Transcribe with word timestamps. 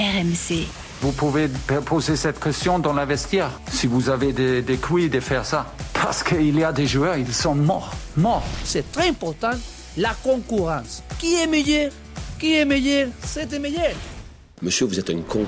RMC. 0.00 0.66
Vous 1.02 1.12
pouvez 1.12 1.48
poser 1.84 2.16
cette 2.16 2.40
question 2.42 2.78
dans 2.78 2.94
la 2.94 3.04
vestiaire, 3.04 3.50
si 3.70 3.86
vous 3.86 4.08
avez 4.08 4.32
des, 4.32 4.62
des 4.62 4.76
couilles 4.78 5.10
de 5.10 5.20
faire 5.20 5.44
ça. 5.44 5.66
Parce 5.92 6.22
qu'il 6.22 6.58
y 6.58 6.64
a 6.64 6.72
des 6.72 6.86
joueurs, 6.86 7.16
ils 7.18 7.34
sont 7.34 7.54
morts, 7.54 7.92
morts. 8.16 8.42
C'est 8.64 8.90
très 8.92 9.08
important, 9.10 9.50
la 9.98 10.14
concurrence. 10.22 11.02
Qui 11.18 11.34
est 11.36 11.46
meilleur? 11.46 11.90
Qui 12.38 12.54
est 12.56 12.64
meilleur? 12.64 13.08
C'est 13.22 13.52
meilleur. 13.58 13.92
Monsieur, 14.62 14.86
vous 14.86 14.98
êtes 14.98 15.10
un 15.10 15.20
con. 15.20 15.44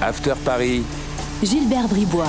After 0.00 0.32
Paris. 0.42 0.82
Gilbert 1.42 1.88
Bribois. 1.88 2.24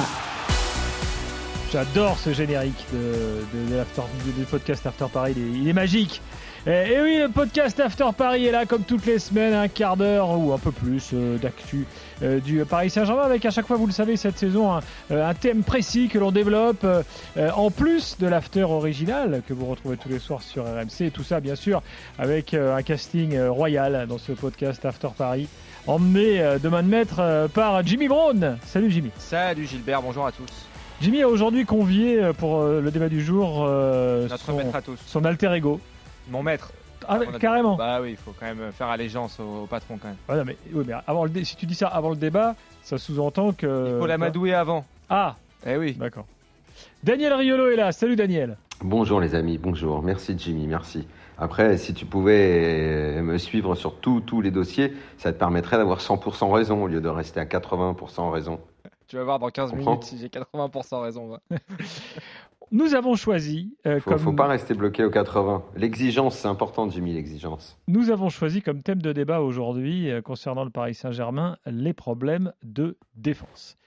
J'adore 1.71 2.18
ce 2.21 2.34
générique 2.34 2.86
de, 2.92 2.98
de- 2.98 3.70
de 3.71 3.76
l'after- 3.78 4.02
de- 4.26 4.32
du 4.32 4.44
podcast 4.46 4.86
After 4.86 5.05
Paris, 5.12 5.34
il 5.38 5.42
est, 5.42 5.60
il 5.62 5.68
est 5.70 5.73
magique. 5.73 6.21
Et, 6.68 6.93
et 6.93 7.02
oui, 7.02 7.18
le 7.18 7.28
podcast 7.28 7.80
After 7.80 8.05
Paris 8.16 8.46
est 8.46 8.52
là 8.52 8.68
comme 8.68 8.84
toutes 8.84 9.07
les 9.07 9.18
semaines, 9.18 9.55
un 9.55 9.68
quart 9.68 9.98
d'heure 9.98 10.30
ou 10.38 10.54
un 10.54 10.59
peu 10.59 10.71
plus 10.71 11.09
euh, 11.14 11.39
d'actu 11.39 11.88
euh, 12.22 12.40
du 12.40 12.63
Paris 12.66 12.91
Saint-Germain 12.91 13.23
avec 13.23 13.44
à 13.45 13.49
chaque 13.49 13.66
fois, 13.66 13.77
vous 13.77 13.88
le 13.88 13.91
savez, 13.91 14.16
cette 14.16 14.38
saison, 14.38 14.71
un, 14.71 14.82
euh, 15.09 15.27
un 15.27 15.34
thème 15.34 15.63
précis 15.63 16.08
que 16.08 16.20
l'on 16.20 16.32
développe 16.32 16.84
euh, 16.84 17.02
en 17.55 17.71
plus 17.71 18.18
de 18.20 18.27
l'after 18.27 18.62
original 18.62 19.41
que 19.48 19.55
vous 19.55 19.66
retrouvez 19.66 19.98
tous 19.98 20.09
les 20.09 20.20
soirs 20.20 20.44
sur 20.44 20.63
RMC. 20.66 21.02
Et 21.05 21.09
tout 21.12 21.23
ça, 21.23 21.40
bien 21.40 21.55
sûr, 21.55 21.82
avec 22.20 22.54
un 22.54 22.84
casting 22.84 23.40
royal 23.48 24.05
dans 24.07 24.20
ce 24.20 24.32
podcast 24.32 24.85
After 24.85 25.09
Paris, 25.18 25.48
emmené 25.88 26.43
de 26.62 26.70
main 26.70 26.84
de 26.84 26.88
maître 26.88 27.48
par 27.55 27.84
Jimmy 27.84 28.07
Brown. 28.07 28.59
Salut 28.68 28.91
Jimmy. 28.91 29.09
Salut 29.18 29.66
Gilbert, 29.66 30.04
bonjour 30.04 30.27
à 30.27 30.32
tous. 30.32 30.49
Jimmy 31.02 31.23
a 31.23 31.27
aujourd'hui 31.27 31.66
convié 31.66 32.21
pour 32.38 32.62
le 32.63 32.91
débat 32.91 33.09
du 33.09 33.23
jour 33.23 33.66
euh, 33.66 34.27
Notre 34.27 34.46
son, 34.46 34.55
maître 34.57 34.76
à 34.76 34.82
tous. 34.84 34.99
son 35.07 35.26
alter 35.26 35.52
ego. 35.55 35.80
Mon 36.31 36.41
maître. 36.44 36.71
Ah, 37.08 37.20
carrément. 37.40 37.76
Bah 37.76 37.99
oui, 38.02 38.12
il 38.12 38.17
faut 38.17 38.34
quand 38.40 38.45
même 38.45 38.71
faire 38.71 38.88
allégeance 38.88 39.40
au, 39.40 39.63
au 39.63 39.66
patron 39.66 39.98
quand 40.02 40.08
même. 40.08 40.17
Ah 40.30 40.38
non, 40.38 40.44
mais, 40.45 40.55
oui, 40.73 40.84
mais 40.88 40.94
avant 41.07 41.23
le 41.26 41.30
dé- 41.31 41.44
si 41.44 41.55
tu 41.55 41.66
dis 41.66 41.76
ça 41.76 41.88
avant 41.88 42.09
le 42.12 42.16
débat, 42.16 42.55
ça 42.84 42.98
sous-entend 42.98 43.54
que. 43.54 43.93
Il 43.96 43.99
faut 43.99 44.05
l'amadouer 44.05 44.54
avant. 44.54 44.85
Ah, 45.09 45.35
Eh 45.65 45.77
oui. 45.77 45.93
d'accord. 45.93 46.26
Daniel 47.04 47.34
Riolo 47.34 47.70
est 47.70 47.76
là. 47.76 47.91
Salut 47.91 48.15
Daniel. 48.15 48.57
Bonjour 48.84 49.20
les 49.20 49.35
amis, 49.35 49.57
bonjour. 49.57 50.02
Merci 50.04 50.35
Jimmy, 50.37 50.68
merci. 50.68 51.07
Après, 51.37 51.77
si 51.77 51.93
tu 51.96 52.05
pouvais 52.05 53.18
euh, 53.18 53.21
me 53.24 53.37
suivre 53.40 53.74
sur 53.76 53.96
tous 53.99 54.21
tous 54.21 54.41
les 54.41 54.52
dossiers, 54.52 54.93
ça 55.18 55.34
te 55.34 55.37
permettrait 55.40 55.77
d'avoir 55.77 55.99
100% 55.99 56.52
raison 56.52 56.84
au 56.84 56.87
lieu 56.87 57.02
de 57.02 57.09
rester 57.09 57.40
à 57.40 57.46
80% 57.46 58.29
raison. 58.32 58.59
Tu 59.07 59.18
vas 59.18 59.24
voir 59.24 59.40
dans 59.40 59.49
15 59.49 59.71
Comprends. 59.71 59.91
minutes 59.91 60.04
si 60.04 60.18
j'ai 60.20 60.27
80% 60.29 61.02
raison. 61.02 61.37
Nous 62.72 62.96
avons 62.96 63.16
choisi 63.16 63.76
euh, 63.86 64.00
Faut, 64.00 64.12
comme 64.12 64.19
faut 64.19 64.34
pas 64.34 64.47
rester 64.47 64.74
bloqué 64.74 65.03
aux 65.03 65.09
80. 65.09 65.64
L'exigence, 65.75 66.38
c'est 66.38 66.47
important 66.47 66.90
Jimmy, 66.90 67.14
l'exigence. 67.14 67.78
nous 67.88 68.12
avons 68.12 68.30
choisi 68.30 68.62
comme 68.62 68.81
thème 68.81 69.02
de 69.02 69.12
débat 69.12 69.41
aujourd'hui 69.41 70.09
euh, 70.09 70.22
concernant 70.22 70.64
le 70.64 70.69
Paris 70.69 70.94
Saint-Germain 70.94 71.58
les 71.66 71.94
problèmes 71.94 72.53
de 72.64 72.97
défense. 73.16 73.78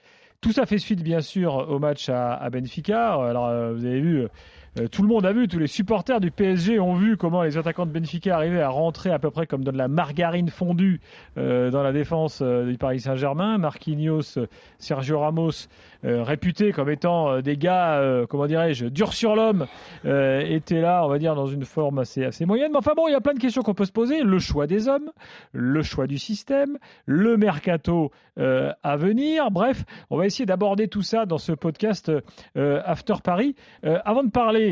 Tout 0.41 0.51
ça 0.51 0.67
fait 0.67 0.77
suite 0.77 1.01
bien 1.01 1.21
sûr 1.21 1.55
au 1.67 1.79
match 1.79 2.09
à, 2.09 2.33
à 2.35 2.49
Benfica. 2.51 3.15
Alors 3.15 3.47
euh, 3.47 3.73
vous 3.73 3.85
avez 3.85 3.99
vu, 3.99 4.27
euh, 4.77 4.87
tout 4.87 5.01
le 5.01 5.07
monde 5.07 5.25
a 5.25 5.31
vu, 5.31 5.47
tous 5.47 5.59
les 5.59 5.67
supporters 5.67 6.19
du 6.19 6.31
PSG 6.31 6.79
ont 6.79 6.95
vu 6.95 7.15
comment 7.15 7.43
les 7.43 7.57
attaquants 7.57 7.85
de 7.85 7.91
Benfica 7.91 8.35
arrivaient 8.35 8.61
à 8.61 8.69
rentrer 8.69 9.09
à 9.09 9.19
peu 9.19 9.31
près 9.31 9.47
comme 9.47 9.63
de 9.63 9.71
la 9.71 9.87
margarine 9.87 10.49
fondue 10.49 10.99
euh, 11.37 11.71
dans 11.71 11.81
la 11.81 11.93
défense 11.93 12.39
euh, 12.41 12.65
du 12.65 12.77
Paris 12.77 12.99
Saint-Germain. 12.99 13.57
Marquinhos, 13.57 14.39
Sergio 14.77 15.19
Ramos, 15.19 15.67
réputés 16.03 16.71
comme 16.71 16.89
étant 16.89 17.41
des 17.41 17.57
gars, 17.57 17.99
comment 18.29 18.45
dirais-je, 18.45 18.85
durs 18.85 19.13
sur 19.13 19.35
l'homme, 19.35 19.65
étaient 20.03 20.79
là, 20.79 21.03
on 21.03 21.07
va 21.07 21.17
dire, 21.17 21.33
dans 21.33 21.47
une 21.47 21.65
forme 21.65 21.97
assez, 21.97 22.23
assez 22.23 22.45
moyenne. 22.45 22.71
Mais 22.71 22.77
enfin 22.77 22.91
bon, 22.95 23.07
il 23.07 23.11
y 23.11 23.15
a 23.15 23.21
plein 23.21 23.33
de 23.33 23.39
questions 23.39 23.63
qu'on 23.63 23.73
peut 23.73 23.85
se 23.85 23.91
poser. 23.91 24.21
Le 24.21 24.37
choix 24.37 24.67
des 24.67 24.87
hommes, 24.87 25.11
le 25.51 25.81
choix 25.81 26.05
du 26.05 26.19
système, 26.19 26.77
le 27.07 27.37
mercato 27.37 28.11
à 28.37 28.97
venir. 28.97 29.49
Bref, 29.49 29.83
on 30.11 30.17
va 30.17 30.27
essayer 30.27 30.45
d'aborder 30.45 30.87
tout 30.87 31.01
ça 31.01 31.25
dans 31.25 31.39
ce 31.39 31.53
podcast 31.53 32.11
After 32.55 33.15
Paris. 33.23 33.55
Avant 33.81 34.23
de 34.23 34.29
parler 34.29 34.64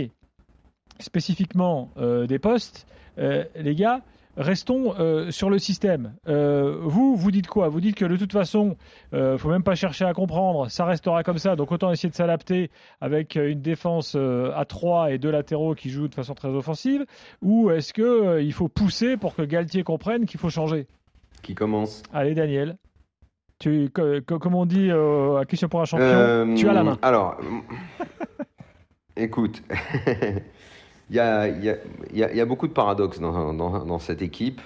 spécifiquement 1.00 1.90
euh, 1.98 2.28
des 2.28 2.40
postes, 2.40 2.86
euh, 3.18 3.44
les 3.56 3.76
gars, 3.76 4.02
restons 4.38 4.96
euh, 5.00 5.30
sur 5.32 5.50
le 5.50 5.60
système. 5.60 6.14
Vous, 6.26 7.16
vous 7.16 7.32
dites 7.32 7.48
quoi? 7.48 7.68
Vous 7.70 7.82
dites 7.82 7.96
que 7.96 8.06
de 8.06 8.16
toute 8.18 8.32
façon, 8.34 8.76
euh, 9.14 9.38
faut 9.38 9.50
même 9.50 9.64
pas 9.64 9.76
chercher 9.76 10.06
à 10.06 10.14
comprendre, 10.14 10.70
ça 10.70 10.86
restera 10.86 11.24
comme 11.24 11.38
ça, 11.38 11.56
donc 11.56 11.72
autant 11.72 11.92
essayer 11.92 12.10
de 12.10 12.16
s'adapter 12.16 12.72
avec 13.02 13.36
une 13.36 13.62
défense 13.62 14.16
à 14.16 14.66
3 14.66 15.12
et 15.12 15.18
deux 15.20 15.32
latéraux 15.32 15.76
qui 15.76 15.90
jouent 15.90 16.08
de 16.08 16.16
façon 16.16 16.34
très 16.34 16.50
offensive, 16.50 17.06
ou 17.42 17.70
est-ce 17.70 17.94
que 17.94 18.42
il 18.42 18.54
faut 18.54 18.70
pousser 18.70 19.18
pour 19.18 19.36
que 19.36 19.42
Galtier 19.44 19.84
comprenne 19.84 20.26
qu'il 20.26 20.40
faut 20.40 20.50
changer? 20.50 20.88
Qui 21.44 21.54
commence? 21.56 22.02
Allez 22.14 22.34
Daniel, 22.34 22.78
tu, 23.60 23.90
co- 23.94 24.22
co- 24.26 24.40
comme 24.40 24.56
on 24.56 24.66
dit 24.66 24.90
à 24.92 25.46
question 25.46 25.68
pour 25.70 25.82
un 25.82 25.86
champion, 25.86 26.06
tu 26.56 26.68
as 26.70 26.74
la 26.74 26.84
main. 26.84 26.98
Alors, 27.04 27.38
écoute, 29.18 29.64
il 31.10 31.16
y 31.16 31.20
a, 31.20 32.46
beaucoup 32.46 32.68
de 32.68 32.74
paradoxes 32.74 33.20
dans, 33.20 34.00
cette 34.00 34.22
équipe. 34.22 34.62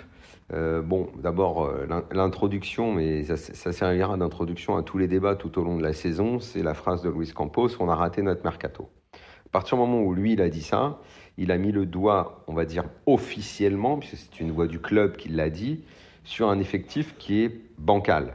Euh, 0.53 0.81
bon, 0.81 1.09
d'abord, 1.21 1.65
euh, 1.65 1.85
l'in- 1.89 2.05
l'introduction, 2.11 2.93
mais 2.93 3.25
ça, 3.25 3.35
ça 3.35 3.73
servira 3.73 4.15
d'introduction 4.15 4.77
à 4.77 4.83
tous 4.83 4.97
les 4.97 5.09
débats 5.09 5.35
tout 5.35 5.59
au 5.59 5.63
long 5.63 5.75
de 5.75 5.83
la 5.83 5.91
saison, 5.91 6.39
c'est 6.39 6.63
la 6.63 6.73
phrase 6.73 7.01
de 7.01 7.09
Luis 7.09 7.33
Campos, 7.33 7.67
on 7.81 7.89
a 7.89 7.95
raté 7.95 8.21
notre 8.21 8.45
mercato. 8.45 8.89
À 9.13 9.49
partir 9.51 9.77
du 9.77 9.83
moment 9.83 10.01
où 10.01 10.13
lui, 10.13 10.33
il 10.33 10.41
a 10.41 10.47
dit 10.47 10.61
ça, 10.61 10.99
il 11.37 11.51
a 11.51 11.57
mis 11.57 11.73
le 11.73 11.85
doigt, 11.85 12.45
on 12.47 12.53
va 12.53 12.63
dire 12.63 12.85
officiellement, 13.05 13.97
puisque 13.97 14.15
c'est 14.15 14.39
une 14.39 14.51
voix 14.51 14.67
du 14.67 14.79
club 14.79 15.17
qui 15.17 15.27
l'a 15.27 15.49
dit, 15.49 15.83
sur 16.23 16.49
un 16.49 16.59
effectif 16.59 17.15
qui 17.17 17.41
est 17.43 17.61
bancal. 17.77 18.33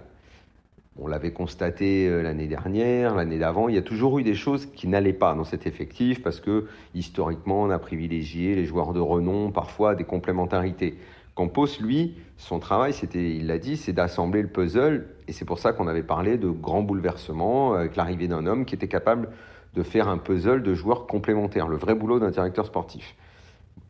On 0.99 1.07
l'avait 1.07 1.33
constaté 1.33 2.07
euh, 2.07 2.23
l'année 2.23 2.47
dernière, 2.47 3.15
l'année 3.15 3.39
d'avant. 3.39 3.69
Il 3.69 3.75
y 3.75 3.79
a 3.79 3.83
toujours 3.83 4.19
eu 4.19 4.23
des 4.23 4.35
choses 4.35 4.67
qui 4.67 4.89
n'allaient 4.89 5.15
pas 5.15 5.35
dans 5.35 5.45
cet 5.45 5.67
effectif 5.67 6.23
parce 6.23 6.41
que 6.41 6.67
historiquement, 6.95 7.63
on 7.63 7.71
a 7.71 7.79
privilégié 7.79 8.55
les 8.55 8.67
joueurs 8.67 8.93
de 8.93 9.01
renom, 9.01 9.51
parfois 9.51 9.95
des 9.95 10.05
complémentarités. 10.05 10.99
Campos, 11.35 11.81
lui, 11.81 12.15
son 12.37 12.59
travail, 12.59 12.93
c'était, 12.93 13.35
il 13.35 13.47
l'a 13.47 13.59
dit, 13.59 13.79
c'est 13.79 13.95
d'assembler 13.95 14.43
le 14.43 14.49
puzzle. 14.49 15.07
Et 15.29 15.33
c'est 15.33 15.47
pour 15.47 15.59
ça 15.59 15.73
qu'on 15.73 15.89
avait 15.89 16.03
parlé 16.03 16.37
de 16.37 16.51
grands 16.51 16.83
bouleversements 16.83 17.73
avec 17.73 17.97
l'arrivée 17.97 18.29
d'un 18.29 18.45
homme 18.45 18.67
qui 18.67 18.75
était 18.75 18.89
capable 18.89 19.31
de 19.75 19.83
faire 19.83 20.09
un 20.09 20.19
puzzle 20.19 20.63
de 20.63 20.75
joueurs 20.75 21.07
complémentaires, 21.07 21.69
le 21.69 21.77
vrai 21.77 21.95
boulot 21.95 22.19
d'un 22.19 22.31
directeur 22.31 22.67
sportif. 22.67 23.15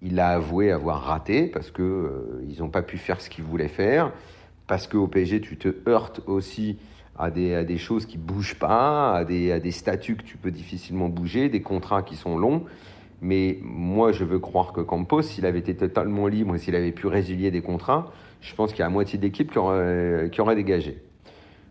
Il 0.03 0.21
a 0.21 0.29
avoué 0.29 0.71
avoir 0.71 1.03
raté 1.03 1.49
parce 1.49 1.73
que 1.73 1.83
euh, 1.83 2.61
n'ont 2.61 2.71
pas 2.71 2.83
pu 2.83 2.99
faire 2.99 3.21
ce 3.21 3.29
qu'ils 3.29 3.45
voulaient 3.45 3.67
faire, 3.67 4.13
parce 4.67 4.87
qu'au 4.87 5.07
PSG, 5.07 5.41
tu 5.41 5.57
te 5.57 5.69
heurtes 5.89 6.21
aussi 6.27 6.79
à 7.19 7.31
des, 7.31 7.55
à 7.55 7.65
des 7.65 7.79
choses 7.79 8.07
qui 8.07 8.19
bougent 8.19 8.59
pas, 8.59 9.15
à 9.15 9.25
des, 9.25 9.53
à 9.53 9.61
des 9.61 9.71
statuts 9.71 10.17
que 10.17 10.23
tu 10.23 10.37
peux 10.37 10.51
difficilement 10.51 11.09
bouger, 11.09 11.49
des 11.49 11.63
contrats 11.63 12.03
qui 12.03 12.17
sont 12.17 12.39
longs. 12.39 12.65
Mais 13.21 13.59
moi, 13.63 14.11
je 14.13 14.25
veux 14.25 14.39
croire 14.39 14.73
que 14.73 14.81
Campos, 14.81 15.23
s'il 15.23 15.47
avait 15.47 15.59
été 15.61 15.77
totalement 15.77 16.27
libre 16.27 16.55
et 16.57 16.59
s'il 16.59 16.75
avait 16.75 16.91
pu 16.93 17.07
résilier 17.07 17.51
des 17.51 17.61
contrats, 17.63 18.11
je 18.41 18.55
pense 18.55 18.71
qu'il 18.71 18.81
y 18.81 18.83
a 18.83 18.87
la 18.87 18.91
moitié 18.91 19.19
de 19.19 19.23
l'équipe 19.25 19.53
qui 19.53 19.59
aurait, 19.59 20.29
qui 20.33 20.41
aurait 20.41 20.57
dégagé. 20.57 20.99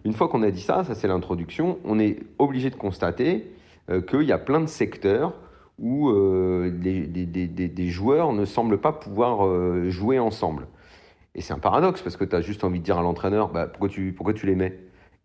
Une 0.06 0.14
fois 0.14 0.30
qu'on 0.30 0.44
a 0.44 0.52
dit 0.52 0.62
ça, 0.62 0.84
ça 0.84 0.96
c'est 0.96 1.08
l'introduction, 1.08 1.78
on 1.84 2.00
est 2.00 2.20
obligé 2.40 2.70
de 2.70 2.76
constater 2.76 3.52
euh, 3.90 4.02
qu'il 4.02 4.24
y 4.24 4.32
a 4.32 4.38
plein 4.38 4.62
de 4.62 4.68
secteurs 4.68 5.34
où 5.78 6.10
euh, 6.10 6.70
des, 6.72 7.02
des- 7.08 7.26
des- 7.26 7.68
des- 7.68 7.90
joueurs 7.90 8.34
ne 8.34 8.46
semblent 8.46 8.80
pas 8.80 8.94
pouvoir 8.94 9.46
euh, 9.46 9.90
jouer 9.90 10.20
ensemble. 10.20 10.68
Et 11.36 11.42
c'est 11.42 11.54
un 11.54 11.60
paradoxe 11.60 12.02
parce 12.02 12.18
que 12.18 12.26
tu 12.26 12.36
as 12.36 12.42
juste 12.42 12.64
envie 12.64 12.80
de 12.80 12.84
dire 12.84 12.98
à 12.98 13.02
l'entraîneur 13.02 13.50
bah, 13.50 13.68
pourquoi, 13.68 13.90
tu, 13.90 14.14
pourquoi 14.14 14.34
tu 14.34 14.46
les 14.46 14.56
mets 14.56 14.80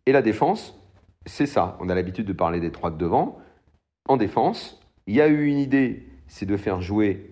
Et 0.07 0.13
la 0.13 0.23
défense, 0.23 0.79
c'est 1.27 1.47
ça. 1.47 1.77
On 1.81 1.89
a 1.89 1.95
l'habitude 1.95 2.27
de 2.27 2.33
parler 2.33 2.61
des 2.61 2.71
trois 2.71 2.91
de 2.91 2.97
devant. 2.97 3.39
En 4.09 4.17
défense, 4.17 4.81
il 5.07 5.15
y 5.15 5.21
a 5.21 5.29
eu 5.29 5.47
une 5.47 5.59
idée, 5.59 6.07
c'est 6.29 6.47
de 6.47 6.57
faire 6.57 6.81
jouer 6.81 7.31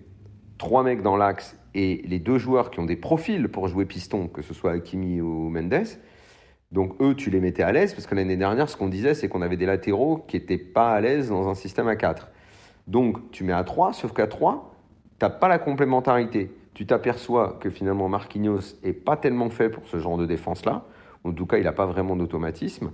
trois 0.58 0.82
mecs 0.82 1.02
dans 1.02 1.16
l'axe 1.16 1.56
et 1.74 2.02
les 2.06 2.18
deux 2.18 2.38
joueurs 2.38 2.70
qui 2.70 2.80
ont 2.80 2.84
des 2.84 2.96
profils 2.96 3.48
pour 3.48 3.68
jouer 3.68 3.84
piston, 3.84 4.28
que 4.28 4.42
ce 4.42 4.54
soit 4.54 4.72
Hakimi 4.72 5.20
ou 5.20 5.48
Mendes. 5.48 5.86
Donc 6.72 7.00
eux, 7.00 7.15
tu 7.15 7.30
les 7.30 7.41
mettais 7.41 7.62
à 7.62 7.72
l'aise 7.72 7.94
parce 7.94 8.06
que 8.06 8.15
l'année 8.15 8.36
dernière, 8.36 8.68
ce 8.68 8.77
qu'on 8.77 8.88
disait, 8.88 9.15
c'est 9.15 9.28
qu'on 9.28 9.42
avait 9.42 9.56
des 9.56 9.66
latéraux 9.66 10.24
qui 10.27 10.36
n'étaient 10.36 10.59
pas 10.59 10.92
à 10.92 11.00
l'aise 11.00 11.28
dans 11.28 11.48
un 11.48 11.54
système 11.54 11.86
à 11.88 11.97
4. 11.97 12.28
Donc 12.86 13.30
tu 13.30 13.44
mets 13.44 13.53
à 13.53 13.62
3, 13.62 13.92
sauf 13.92 14.12
qu'à 14.12 14.27
3, 14.27 14.74
tu 15.18 15.24
n'as 15.24 15.30
pas 15.30 15.48
la 15.48 15.59
complémentarité. 15.59 16.50
Tu 16.74 16.86
t'aperçois 16.86 17.56
que 17.60 17.71
finalement 17.71 18.09
Marquinhos 18.09 18.76
est 18.82 18.92
pas 18.92 19.16
tellement 19.16 19.48
fait 19.48 19.68
pour 19.68 19.86
ce 19.86 19.98
genre 19.98 20.18
de 20.18 20.26
défense-là. 20.26 20.84
En 21.22 21.32
tout 21.32 21.47
cas, 21.47 21.59
il 21.59 21.65
n'a 21.65 21.72
pas 21.72 21.86
vraiment 21.86 22.16
d'automatisme. 22.16 22.91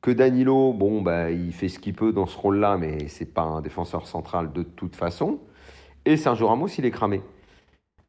Que 0.00 0.10
Danilo, 0.10 0.72
bon, 0.72 1.00
bah, 1.00 1.30
il 1.30 1.52
fait 1.52 1.68
ce 1.68 1.78
qu'il 1.78 1.94
peut 1.94 2.12
dans 2.12 2.26
ce 2.26 2.36
rôle-là, 2.36 2.76
mais 2.76 3.06
c'est 3.06 3.32
pas 3.32 3.42
un 3.42 3.60
défenseur 3.60 4.08
central 4.08 4.52
de 4.52 4.64
toute 4.64 4.96
façon. 4.96 5.38
Et 6.04 6.16
Sergio 6.16 6.48
Ramos, 6.48 6.66
il 6.66 6.84
est 6.84 6.90
cramé. 6.90 7.22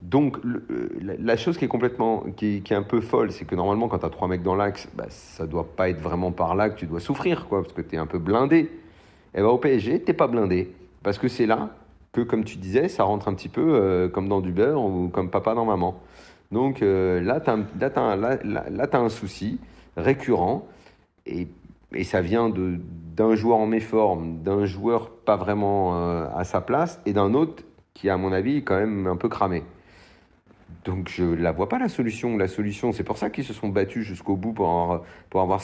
Donc, 0.01 0.37
euh, 0.43 0.89
la, 0.99 1.37
chose 1.37 1.57
qui 1.57 1.65
est 1.65 1.69
complètement, 1.69 2.25
qui 2.35 2.63
est, 2.67 2.71
un 2.73 2.83
peu 2.83 2.99
folle, 2.99 3.31
c'est 3.31 3.45
que 3.45 3.55
normalement, 3.55 3.87
quand 3.87 3.99
tu 3.99 4.05
as 4.05 4.09
trois 4.09 4.27
mecs 4.27 4.41
dans 4.41 4.55
l'axe, 4.55 4.89
bah, 4.95 5.05
ça 5.09 5.45
doit 5.45 5.75
pas 5.75 5.89
être 5.89 6.01
vraiment 6.01 6.31
par 6.31 6.55
là 6.55 6.69
que 6.69 6.77
tu 6.77 6.87
dois 6.87 6.99
souffrir, 6.99 7.47
quoi, 7.47 7.61
parce 7.61 7.73
que 7.73 7.81
tu 7.81 7.95
es 7.95 7.99
un 7.99 8.07
peu 8.07 8.17
blindé. 8.19 8.71
Et 9.35 9.41
ben 9.41 9.45
au 9.45 9.57
PSG, 9.57 10.01
t'es 10.01 10.13
pas 10.13 10.27
blindé, 10.27 10.73
parce 11.03 11.17
que 11.17 11.27
c'est 11.27 11.45
là 11.45 11.75
que, 12.13 12.21
comme 12.21 12.45
tu 12.45 12.57
disais, 12.57 12.87
ça 12.87 13.03
rentre 13.03 13.27
un 13.27 13.33
petit 13.33 13.49
peu 13.49 13.73
euh, 13.73 14.07
comme 14.07 14.29
dans 14.29 14.39
du 14.39 14.51
beurre 14.51 14.81
ou 14.81 15.09
comme 15.09 15.29
papa 15.29 15.55
dans 15.55 15.65
maman. 15.65 15.99
Donc 16.51 16.81
euh, 16.81 17.19
là, 17.19 17.41
tu 17.41 17.49
as, 17.49 18.99
un- 18.99 19.09
souci 19.09 19.59
récurrent 19.97 20.67
et, 21.25 21.47
ça 22.03 22.21
vient 22.21 22.51
d'un 23.15 23.35
joueur 23.35 23.57
en 23.57 23.67
méforme, 23.67 24.39
d'un 24.39 24.65
joueur 24.65 25.09
pas 25.09 25.35
vraiment 25.35 25.95
euh, 25.95 26.25
à 26.35 26.43
sa 26.43 26.61
place 26.61 26.99
et 27.05 27.13
d'un 27.13 27.33
autre 27.33 27.63
qui, 27.93 28.09
à 28.09 28.17
mon 28.17 28.31
avis, 28.31 28.57
est 28.57 28.61
quand 28.63 28.77
même 28.77 29.07
un 29.07 29.15
peu 29.15 29.29
cramé. 29.29 29.63
Donc 30.85 31.09
je 31.09 31.23
la 31.23 31.51
vois 31.51 31.69
pas 31.69 31.79
la 31.79 31.89
solution. 31.89 32.37
La 32.37 32.47
solution, 32.47 32.91
c'est 32.91 33.03
pour 33.03 33.17
ça 33.17 33.29
qu'ils 33.29 33.43
se 33.43 33.53
sont 33.53 33.69
battus 33.69 34.05
jusqu'au 34.05 34.35
bout 34.35 34.53
pour 34.53 34.69
avoir, 34.69 35.01
pour 35.29 35.41
avoir. 35.41 35.61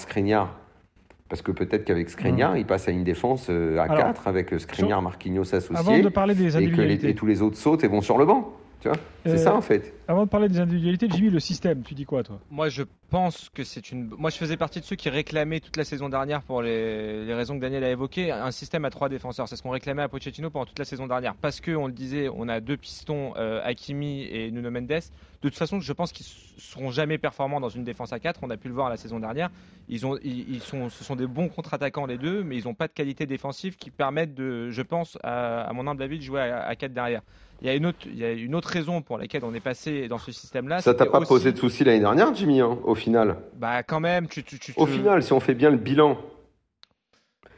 Parce 1.29 1.43
que 1.43 1.51
peut-être 1.51 1.85
qu'avec 1.85 2.09
Skriniar, 2.09 2.57
il 2.57 2.65
passe 2.65 2.87
à 2.87 2.91
une 2.91 3.03
défense 3.03 3.47
euh, 3.51 3.77
à 3.77 3.83
Alors, 3.83 3.97
4 3.97 4.27
avec 4.27 4.51
euh, 4.51 4.57
Skriniar, 4.57 4.99
Marquinhos 5.01 5.53
associé 5.53 5.75
Avant 5.75 5.99
de 5.99 6.09
parler 6.09 6.33
des 6.33 6.57
et 6.57 6.71
que 6.71 6.81
les, 6.81 7.05
et 7.05 7.13
tous 7.13 7.27
les 7.27 7.43
autres 7.43 7.57
sautent 7.57 7.83
et 7.83 7.87
vont 7.87 8.01
sur 8.01 8.17
le 8.17 8.25
banc. 8.25 8.51
Tu 8.81 8.87
vois 8.87 8.97
C'est 9.25 9.31
Euh, 9.31 9.37
ça 9.37 9.55
en 9.55 9.61
fait. 9.61 9.93
avant 10.07 10.23
de 10.23 10.29
parler 10.29 10.47
des 10.47 10.59
individualités, 10.59 11.07
Jimmy, 11.09 11.29
le 11.29 11.39
système, 11.41 11.83
tu 11.83 11.93
dis 11.93 12.05
quoi 12.05 12.23
toi? 12.23 12.39
Moi, 12.49 12.69
je 12.69 12.83
pense 13.09 13.49
que 13.53 13.63
c'est 13.65 13.91
une. 13.91 14.09
Moi, 14.17 14.29
je 14.29 14.37
faisais 14.37 14.55
partie 14.55 14.79
de 14.79 14.85
ceux 14.85 14.95
qui 14.95 15.09
réclamaient 15.09 15.59
toute 15.59 15.75
la 15.75 15.83
saison 15.83 16.07
dernière, 16.07 16.41
pour 16.43 16.61
les, 16.61 17.25
les 17.25 17.33
raisons 17.33 17.55
que 17.57 17.61
Daniel 17.61 17.83
a 17.83 17.89
évoquées, 17.91 18.31
un 18.31 18.51
système 18.51 18.85
à 18.85 18.89
trois 18.89 19.09
défenseurs. 19.09 19.49
C'est 19.49 19.57
ce 19.57 19.63
qu'on 19.63 19.71
réclamait 19.71 20.01
à 20.03 20.07
Pochettino 20.07 20.49
pendant 20.49 20.65
toute 20.65 20.79
la 20.79 20.85
saison 20.85 21.07
dernière. 21.07 21.35
Parce 21.35 21.59
que, 21.59 21.71
on 21.71 21.87
le 21.87 21.93
disait, 21.93 22.29
on 22.33 22.47
a 22.47 22.61
deux 22.61 22.77
pistons, 22.77 23.33
euh, 23.35 23.59
Hakimi 23.65 24.23
et 24.23 24.49
Nuno 24.51 24.71
Mendes. 24.71 24.87
De 24.87 25.47
toute 25.49 25.57
façon, 25.57 25.79
je 25.81 25.93
pense 25.93 26.11
qu'ils 26.13 26.25
ne 26.55 26.61
seront 26.61 26.91
jamais 26.91 27.17
performants 27.17 27.59
dans 27.59 27.69
une 27.69 27.83
défense 27.83 28.13
à 28.13 28.19
4. 28.19 28.39
On 28.43 28.49
a 28.49 28.57
pu 28.57 28.69
le 28.69 28.73
voir 28.73 28.89
la 28.89 28.97
saison 28.97 29.19
dernière. 29.19 29.49
Ils 29.89 30.05
ont, 30.05 30.17
ils, 30.23 30.49
ils 30.53 30.61
sont, 30.61 30.89
ce 30.89 31.03
sont 31.03 31.15
des 31.17 31.27
bons 31.27 31.49
contre-attaquants 31.49 32.05
les 32.05 32.17
deux, 32.17 32.43
mais 32.43 32.57
ils 32.57 32.65
n'ont 32.65 32.73
pas 32.73 32.87
de 32.87 32.93
qualité 32.93 33.25
défensive 33.25 33.75
qui 33.75 33.89
permettent 33.89 34.33
de, 34.35 34.69
je 34.69 34.81
pense, 34.81 35.17
à, 35.23 35.63
à 35.63 35.73
mon 35.73 35.87
humble 35.87 36.03
avis, 36.03 36.19
de 36.19 36.23
jouer 36.23 36.41
à, 36.41 36.65
à 36.65 36.75
4 36.75 36.93
derrière. 36.93 37.21
Il 37.61 37.67
y, 37.67 37.69
a 37.69 37.75
une 37.75 37.85
autre, 37.87 37.97
il 38.05 38.17
y 38.17 38.23
a 38.23 38.31
une 38.31 38.55
autre 38.55 38.69
raison 38.69 39.01
pour 39.01 39.17
laquelle 39.17 39.43
on 39.43 39.53
est 39.53 39.59
passé 39.59 40.07
dans 40.07 40.17
ce 40.17 40.31
système-là. 40.31 40.81
Ça 40.81 40.93
t'a 40.93 41.05
pas 41.05 41.19
aussi- 41.19 41.27
posé 41.27 41.51
de 41.51 41.57
soucis 41.57 41.83
l'année 41.83 41.99
dernière, 41.99 42.33
Jimmy, 42.33 42.61
hein, 42.61 42.77
au 42.85 42.95
final? 42.95 43.35
Bah, 43.57 43.83
quand 43.83 43.99
même, 43.99 44.27
tu. 44.27 44.43
tu, 44.43 44.57
tu 44.59 44.73
Au 44.77 44.85
final, 44.85 45.21
si 45.23 45.33
on 45.33 45.39
fait 45.41 45.55
bien 45.55 45.69
le 45.69 45.77
bilan. 45.77 46.17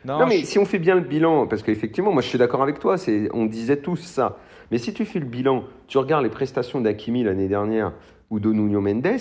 Non, 0.03 0.19
Non, 0.19 0.25
mais 0.25 0.39
je- 0.39 0.45
si 0.45 0.57
on 0.57 0.65
fait 0.65 0.79
bien 0.79 0.95
le 0.95 1.01
bilan, 1.01 1.45
parce 1.45 1.61
qu'effectivement, 1.61 2.11
moi 2.11 2.23
je 2.23 2.27
suis 2.29 2.39
d'accord 2.39 2.63
avec 2.63 2.79
toi, 2.79 2.95
on 3.33 3.45
disait 3.45 3.77
tous 3.77 3.97
ça. 3.97 4.37
Mais 4.71 4.79
si 4.79 4.93
tu 4.93 5.05
fais 5.05 5.19
le 5.19 5.25
bilan, 5.27 5.65
tu 5.87 5.99
regardes 5.99 6.23
les 6.23 6.29
prestations 6.31 6.81
d'Akimi 6.81 7.23
l'année 7.23 7.47
dernière 7.47 7.93
ou 8.31 8.39
de 8.39 8.51
Nuno 8.51 8.81
Mendes, 8.81 9.19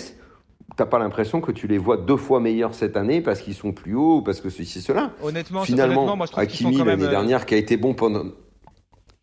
t'as 0.77 0.87
pas 0.87 0.97
l'impression 0.97 1.39
que 1.41 1.51
tu 1.51 1.67
les 1.67 1.77
vois 1.77 1.97
deux 1.97 2.17
fois 2.17 2.39
meilleurs 2.39 2.73
cette 2.73 2.97
année 2.97 3.21
parce 3.21 3.41
qu'ils 3.41 3.53
sont 3.53 3.73
plus 3.73 3.93
hauts, 3.93 4.23
parce 4.23 4.41
que 4.41 4.49
ceci, 4.49 4.81
cela. 4.81 5.11
Honnêtement, 5.21 5.61
Finalement, 5.63 5.97
honnêtement, 5.97 6.15
moi 6.17 6.25
je 6.25 6.31
trouve 6.31 6.43
Hakimi 6.43 6.77
l'année 6.83 7.03
euh, 7.03 7.09
dernière 7.09 7.45
qui 7.45 7.53
a 7.53 7.57
été 7.57 7.77
bon 7.77 7.93
pendant. 7.93 8.23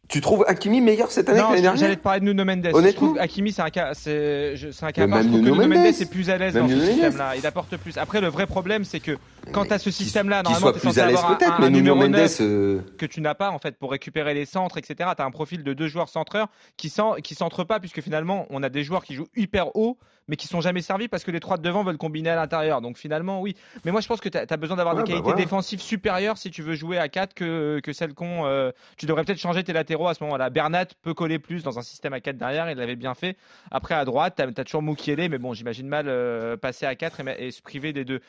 Tu 0.08 0.22
trouves 0.22 0.44
Hakimi 0.49 0.81
meilleur 0.81 1.10
cette 1.10 1.28
année 1.28 1.38
Non, 1.38 1.50
que 1.50 1.60
l'année 1.60 1.76
j'allais 1.78 1.96
te 1.96 2.00
parler 2.00 2.20
de 2.20 2.25
Nuno 2.25 2.44
Mendes. 2.44 2.66
Honnêtement 2.72 2.88
Je 2.88 2.96
trouve 2.96 3.19
Hakimi, 3.19 3.52
c'est 3.52 3.60
un 3.60 3.69
cas, 3.69 3.93
c'est, 3.93 4.55
un 4.81 4.90
cas 4.90 5.06
même 5.06 5.26
Nuno 5.26 5.38
Nuno 5.38 5.55
Mendes 5.55 5.69
Mendes. 5.69 5.87
est 5.87 6.10
plus 6.10 6.31
à 6.31 6.38
l'aise 6.38 6.55
dans 6.55 6.66
ce 6.66 6.72
Nuno 6.72 6.87
système-là. 6.87 7.37
Il 7.37 7.46
apporte 7.46 7.76
plus. 7.76 7.99
Après, 7.99 8.22
le 8.22 8.28
vrai 8.28 8.46
problème, 8.46 8.84
c'est 8.84 9.00
que 9.00 9.19
quand 9.52 9.66
tu 9.66 9.72
as 9.75 9.78
ce 9.78 9.90
système-là, 9.90 10.43
normalement, 10.43 10.72
tu 10.72 10.78
es 10.78 10.81
censé 10.81 11.00
avoir 11.00 11.31
un, 11.31 11.34
un 11.34 11.58
mais 11.60 11.66
Nuno 11.66 11.76
numéro 11.76 11.96
Mendes. 11.96 12.12
9 12.12 12.38
euh, 12.40 12.81
que 12.96 13.05
tu 13.05 13.20
n'as 13.20 13.34
pas 13.34 13.50
en 13.50 13.58
fait 13.58 13.76
pour 13.76 13.90
récupérer 13.90 14.32
les 14.32 14.46
centres, 14.46 14.78
etc. 14.78 15.10
Tu 15.14 15.22
as 15.22 15.26
un 15.26 15.31
profil 15.31 15.62
de 15.62 15.75
deux 15.75 15.88
joueurs 15.88 16.08
centreurs 16.08 16.49
qui 16.78 16.87
ne 16.96 17.20
qui 17.20 17.34
centrent 17.34 17.64
pas, 17.64 17.78
puisque 17.78 18.00
finalement, 18.00 18.46
on 18.49 18.62
a 18.62 18.70
des 18.70 18.84
joueurs 18.84 19.04
qui 19.04 19.14
jouent 19.14 19.28
hyper 19.37 19.76
haut, 19.76 19.99
mais 20.28 20.36
qui 20.36 20.46
sont 20.46 20.60
jamais 20.60 20.82
servis 20.82 21.08
parce 21.08 21.25
que 21.25 21.30
les 21.30 21.40
trois 21.40 21.56
de 21.56 21.62
devant 21.62 21.82
veulent 21.82 21.96
combiner 21.98 22.30
à 22.30 22.36
l'intérieur. 22.36 22.80
Donc 22.80 22.98
finalement, 22.98 23.40
oui. 23.40 23.56
Mais 23.84 23.90
moi, 23.90 24.00
je 24.00 24.06
pense 24.08 24.20
que 24.20 24.28
tu 24.28 24.38
as, 24.38 24.56
besoin 24.56 24.76
d'avoir 24.76 24.94
Ouais, 24.94 25.02
des 25.02 25.06
bah 25.06 25.12
qualités 25.12 25.22
voilà. 25.30 25.36
défensives 25.42 25.80
supérieures 25.80 26.38
si 26.38 26.50
tu 26.50 26.62
veux 26.62 26.75
jouer 26.75 26.98
à 26.98 27.08
4 27.08 27.34
que, 27.34 27.80
que 27.82 27.92
celles 27.92 28.14
qu'on. 28.14 28.44
euh, 28.46 28.70
tu 28.96 29.06
devrais 29.06 29.25
peut-être 29.25 29.38
changer 29.40 29.64
tes 29.64 29.72
latéraux 29.72 30.08
à 30.08 30.14
ce 30.14 30.22
moment-là. 30.25 30.50
Bernat 30.50 30.86
peut 31.02 31.14
coller 31.14 31.38
plus 31.38 31.62
dans 31.62 31.78
un 31.78 31.82
système 31.82 32.12
à 32.12 32.20
4 32.20 32.36
derrière, 32.36 32.70
il 32.70 32.76
l'avait 32.76 32.96
bien 32.96 33.14
fait. 33.14 33.36
Après, 33.70 33.94
à 33.94 34.04
droite, 34.04 34.34
tu 34.36 34.60
as, 34.60 34.64
toujours 34.64 34.82
Moukielé, 34.82 35.28
mais 35.28 35.38
bon, 35.38 35.54
j'imagine 35.54 35.88
mal 35.88 36.06
euh, 36.08 36.56
passer 36.56 36.86
à 36.86 36.94
4 36.94 37.20
et, 37.38 37.50
se 37.50 37.62
priver 37.62 37.92
des 37.92 38.04
deux. 38.04 38.20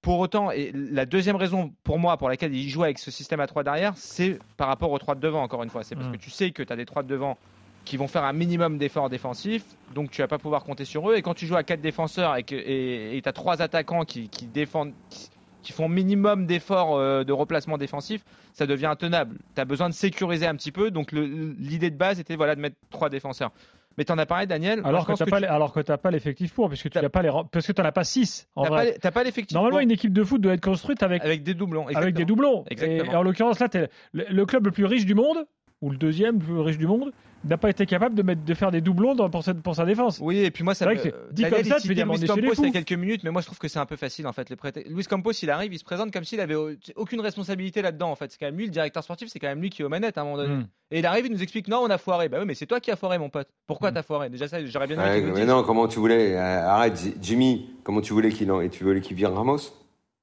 Pour 0.00 0.18
autant, 0.18 0.50
et 0.50 0.72
la 0.74 1.06
deuxième 1.06 1.36
raison 1.36 1.72
pour 1.84 1.98
moi 2.00 2.16
pour 2.16 2.28
laquelle 2.28 2.52
il 2.52 2.68
joue 2.68 2.82
avec 2.82 2.98
ce 2.98 3.12
système 3.12 3.38
à 3.38 3.46
3 3.46 3.62
derrière, 3.62 3.92
c'est 3.96 4.38
par 4.56 4.66
rapport 4.66 4.90
aux 4.90 4.98
3 4.98 5.14
de 5.14 5.20
devant, 5.20 5.42
encore 5.42 5.62
une 5.62 5.70
fois. 5.70 5.84
C'est 5.84 5.94
parce 5.94 6.08
Mm. 6.08 6.12
que 6.12 6.16
tu 6.16 6.30
sais 6.30 6.50
que 6.50 6.62
tu 6.64 6.72
as 6.72 6.76
des 6.76 6.86
3 6.86 7.04
de 7.04 7.08
devant 7.08 7.38
qui 7.84 7.96
vont 7.96 8.06
faire 8.06 8.24
un 8.24 8.32
minimum 8.32 8.78
d'efforts 8.78 9.08
défensifs, 9.10 9.64
donc 9.94 10.10
tu 10.10 10.22
vas 10.22 10.28
pas 10.28 10.38
pouvoir 10.38 10.62
compter 10.64 10.84
sur 10.84 11.10
eux. 11.10 11.16
Et 11.16 11.22
quand 11.22 11.34
tu 11.34 11.46
joues 11.46 11.56
à 11.56 11.64
4 11.64 11.80
défenseurs 11.80 12.36
et 12.36 12.42
que 12.44 12.54
et 12.54 13.20
as 13.24 13.32
3 13.32 13.60
attaquants 13.60 14.04
qui, 14.04 14.28
qui 14.28 14.46
défendent, 14.46 14.92
qui, 15.10 15.28
qui 15.62 15.72
font 15.72 15.88
minimum 15.88 16.46
d'efforts 16.46 16.96
euh, 16.96 17.24
de 17.24 17.32
replacement 17.32 17.78
défensif, 17.78 18.24
ça 18.52 18.66
devient 18.66 18.86
intenable. 18.86 19.36
Tu 19.54 19.60
as 19.60 19.64
besoin 19.64 19.88
de 19.88 19.94
sécuriser 19.94 20.46
un 20.46 20.54
petit 20.54 20.72
peu, 20.72 20.90
donc 20.90 21.12
l'idée 21.12 21.90
de 21.90 21.96
base 21.96 22.20
était 22.20 22.36
voilà, 22.36 22.54
de 22.54 22.60
mettre 22.60 22.76
3 22.90 23.08
défenseurs. 23.10 23.50
Mais 23.98 24.04
tu 24.04 24.12
en 24.12 24.16
as 24.18 24.24
parlé, 24.24 24.46
Daniel. 24.46 24.80
Alors 24.84 25.04
que 25.06 25.12
pas, 25.24 25.38
tu- 25.40 25.44
alors 25.46 25.72
que 25.72 25.80
t'as 25.80 25.98
pas 25.98 26.10
l'effectif 26.10 26.54
pour, 26.54 26.68
puisque 26.70 26.88
tu 26.88 26.98
n'as 26.98 27.10
pas 27.10 27.20
les, 27.20 27.30
parce 27.50 27.66
que 27.66 27.72
t'en 27.72 27.84
as 27.84 27.92
pas 27.92 28.04
6 28.04 28.48
en 28.56 28.62
pas 28.62 28.68
vrai. 28.70 28.96
t'as 28.98 29.10
pas 29.10 29.22
l'effectif. 29.22 29.54
Normalement, 29.54 29.76
pour- 29.78 29.82
une 29.82 29.90
équipe 29.90 30.14
de 30.14 30.24
foot 30.24 30.40
doit 30.40 30.54
être 30.54 30.64
construite 30.64 31.02
avec 31.02 31.22
avec 31.22 31.42
des 31.42 31.52
doublons. 31.52 31.86
avec 31.94 32.14
des 32.14 32.24
doublons. 32.24 32.64
Exactement. 32.70 33.12
Et 33.12 33.16
en 33.16 33.22
l'occurrence, 33.22 33.58
là, 33.60 33.68
t'es- 33.68 33.90
le, 34.12 34.24
le 34.30 34.46
club 34.46 34.64
le 34.64 34.70
plus 34.72 34.86
riche 34.86 35.04
du 35.04 35.14
monde, 35.14 35.44
ou 35.82 35.90
le 35.90 35.96
deuxième 35.98 36.38
plus 36.38 36.58
riche 36.60 36.78
du 36.78 36.86
monde, 36.86 37.12
n'a 37.44 37.56
pas 37.58 37.70
été 37.70 37.86
capable 37.86 38.14
de, 38.14 38.22
mettre, 38.22 38.44
de 38.44 38.54
faire 38.54 38.70
des 38.70 38.80
doublons 38.80 39.14
dans- 39.14 39.28
pour, 39.30 39.42
cette- 39.42 39.60
pour 39.62 39.74
sa 39.74 39.84
défense. 39.84 40.18
Oui, 40.22 40.38
et 40.38 40.50
puis 40.50 40.62
moi, 40.64 40.74
ça 40.74 40.84
C'est 40.86 40.90
me- 40.94 40.98
vrai 41.00 41.10
que 41.10 41.16
dit 41.32 41.42
comme 41.42 41.64
ça, 41.64 41.80
tu 41.80 41.88
peux 41.88 41.94
dire, 41.94 42.06
Luis 42.06 42.16
chez 42.16 42.22
les 42.22 42.26
Campos 42.28 42.54
il 42.58 42.64
y 42.64 42.68
a 42.68 42.70
quelques 42.72 42.92
minutes, 42.98 43.24
mais 43.24 43.30
moi 43.30 43.40
je 43.40 43.46
trouve 43.46 43.58
que 43.58 43.68
c'est 43.68 43.78
un 43.78 43.86
peu 43.86 43.96
facile 43.96 44.26
en 44.26 44.32
fait. 44.32 44.48
Les 44.50 44.56
prêter. 44.56 44.86
Luis 44.88 45.04
Campos, 45.04 45.32
il 45.32 45.50
arrive, 45.50 45.72
il 45.72 45.78
se 45.78 45.84
présente 45.84 46.12
comme 46.12 46.24
s'il 46.24 46.40
avait 46.40 46.54
au- 46.54 46.70
aucune 46.96 47.20
responsabilité 47.20 47.82
là-dedans 47.82 48.10
en 48.10 48.16
fait. 48.16 48.30
C'est 48.30 48.38
quand 48.38 48.46
même 48.46 48.56
lui 48.56 48.66
le 48.66 48.70
directeur 48.70 49.02
sportif, 49.02 49.28
c'est 49.28 49.38
quand 49.38 49.48
même 49.48 49.60
lui 49.60 49.70
qui 49.70 49.82
est 49.82 49.84
aux 49.84 49.88
manettes 49.88 50.18
à 50.18 50.20
un 50.20 50.24
moment 50.24 50.36
donné. 50.36 50.54
Mm. 50.54 50.66
Et 50.92 50.98
il 51.00 51.06
arrive, 51.06 51.26
il 51.26 51.32
nous 51.32 51.42
explique 51.42 51.68
non, 51.68 51.78
on 51.78 51.90
a 51.90 51.98
foiré. 51.98 52.28
Bah 52.28 52.38
oui, 52.40 52.44
mais 52.46 52.54
c'est 52.54 52.66
toi 52.66 52.78
qui 52.80 52.90
as 52.90 52.96
foiré, 52.96 53.18
mon 53.18 53.28
pote. 53.30 53.48
Pourquoi 53.66 53.90
Mm. 53.90 53.94
t'as 53.94 54.02
foiré? 54.02 54.30
Déjà 54.30 54.46
ça, 54.48 54.64
j'aurais 54.64 54.86
bien 54.86 54.96
aimé 55.00 55.26
Ouais, 55.26 55.32
mais 55.34 55.44
non, 55.46 55.62
comment 55.64 55.88
tu 55.88 55.98
voulais 55.98 56.36
euh, 56.36 56.68
Arrête, 56.68 57.00
Jimmy. 57.20 57.70
Comment 57.82 58.00
tu 58.00 58.12
voulais 58.12 58.30
qu'il 58.30 58.50
en... 58.52 58.60
et 58.60 58.68
tu 58.70 58.84
voulais 58.84 59.00
qu'il 59.00 59.16
vire 59.16 59.32
Ramos? 59.32 59.58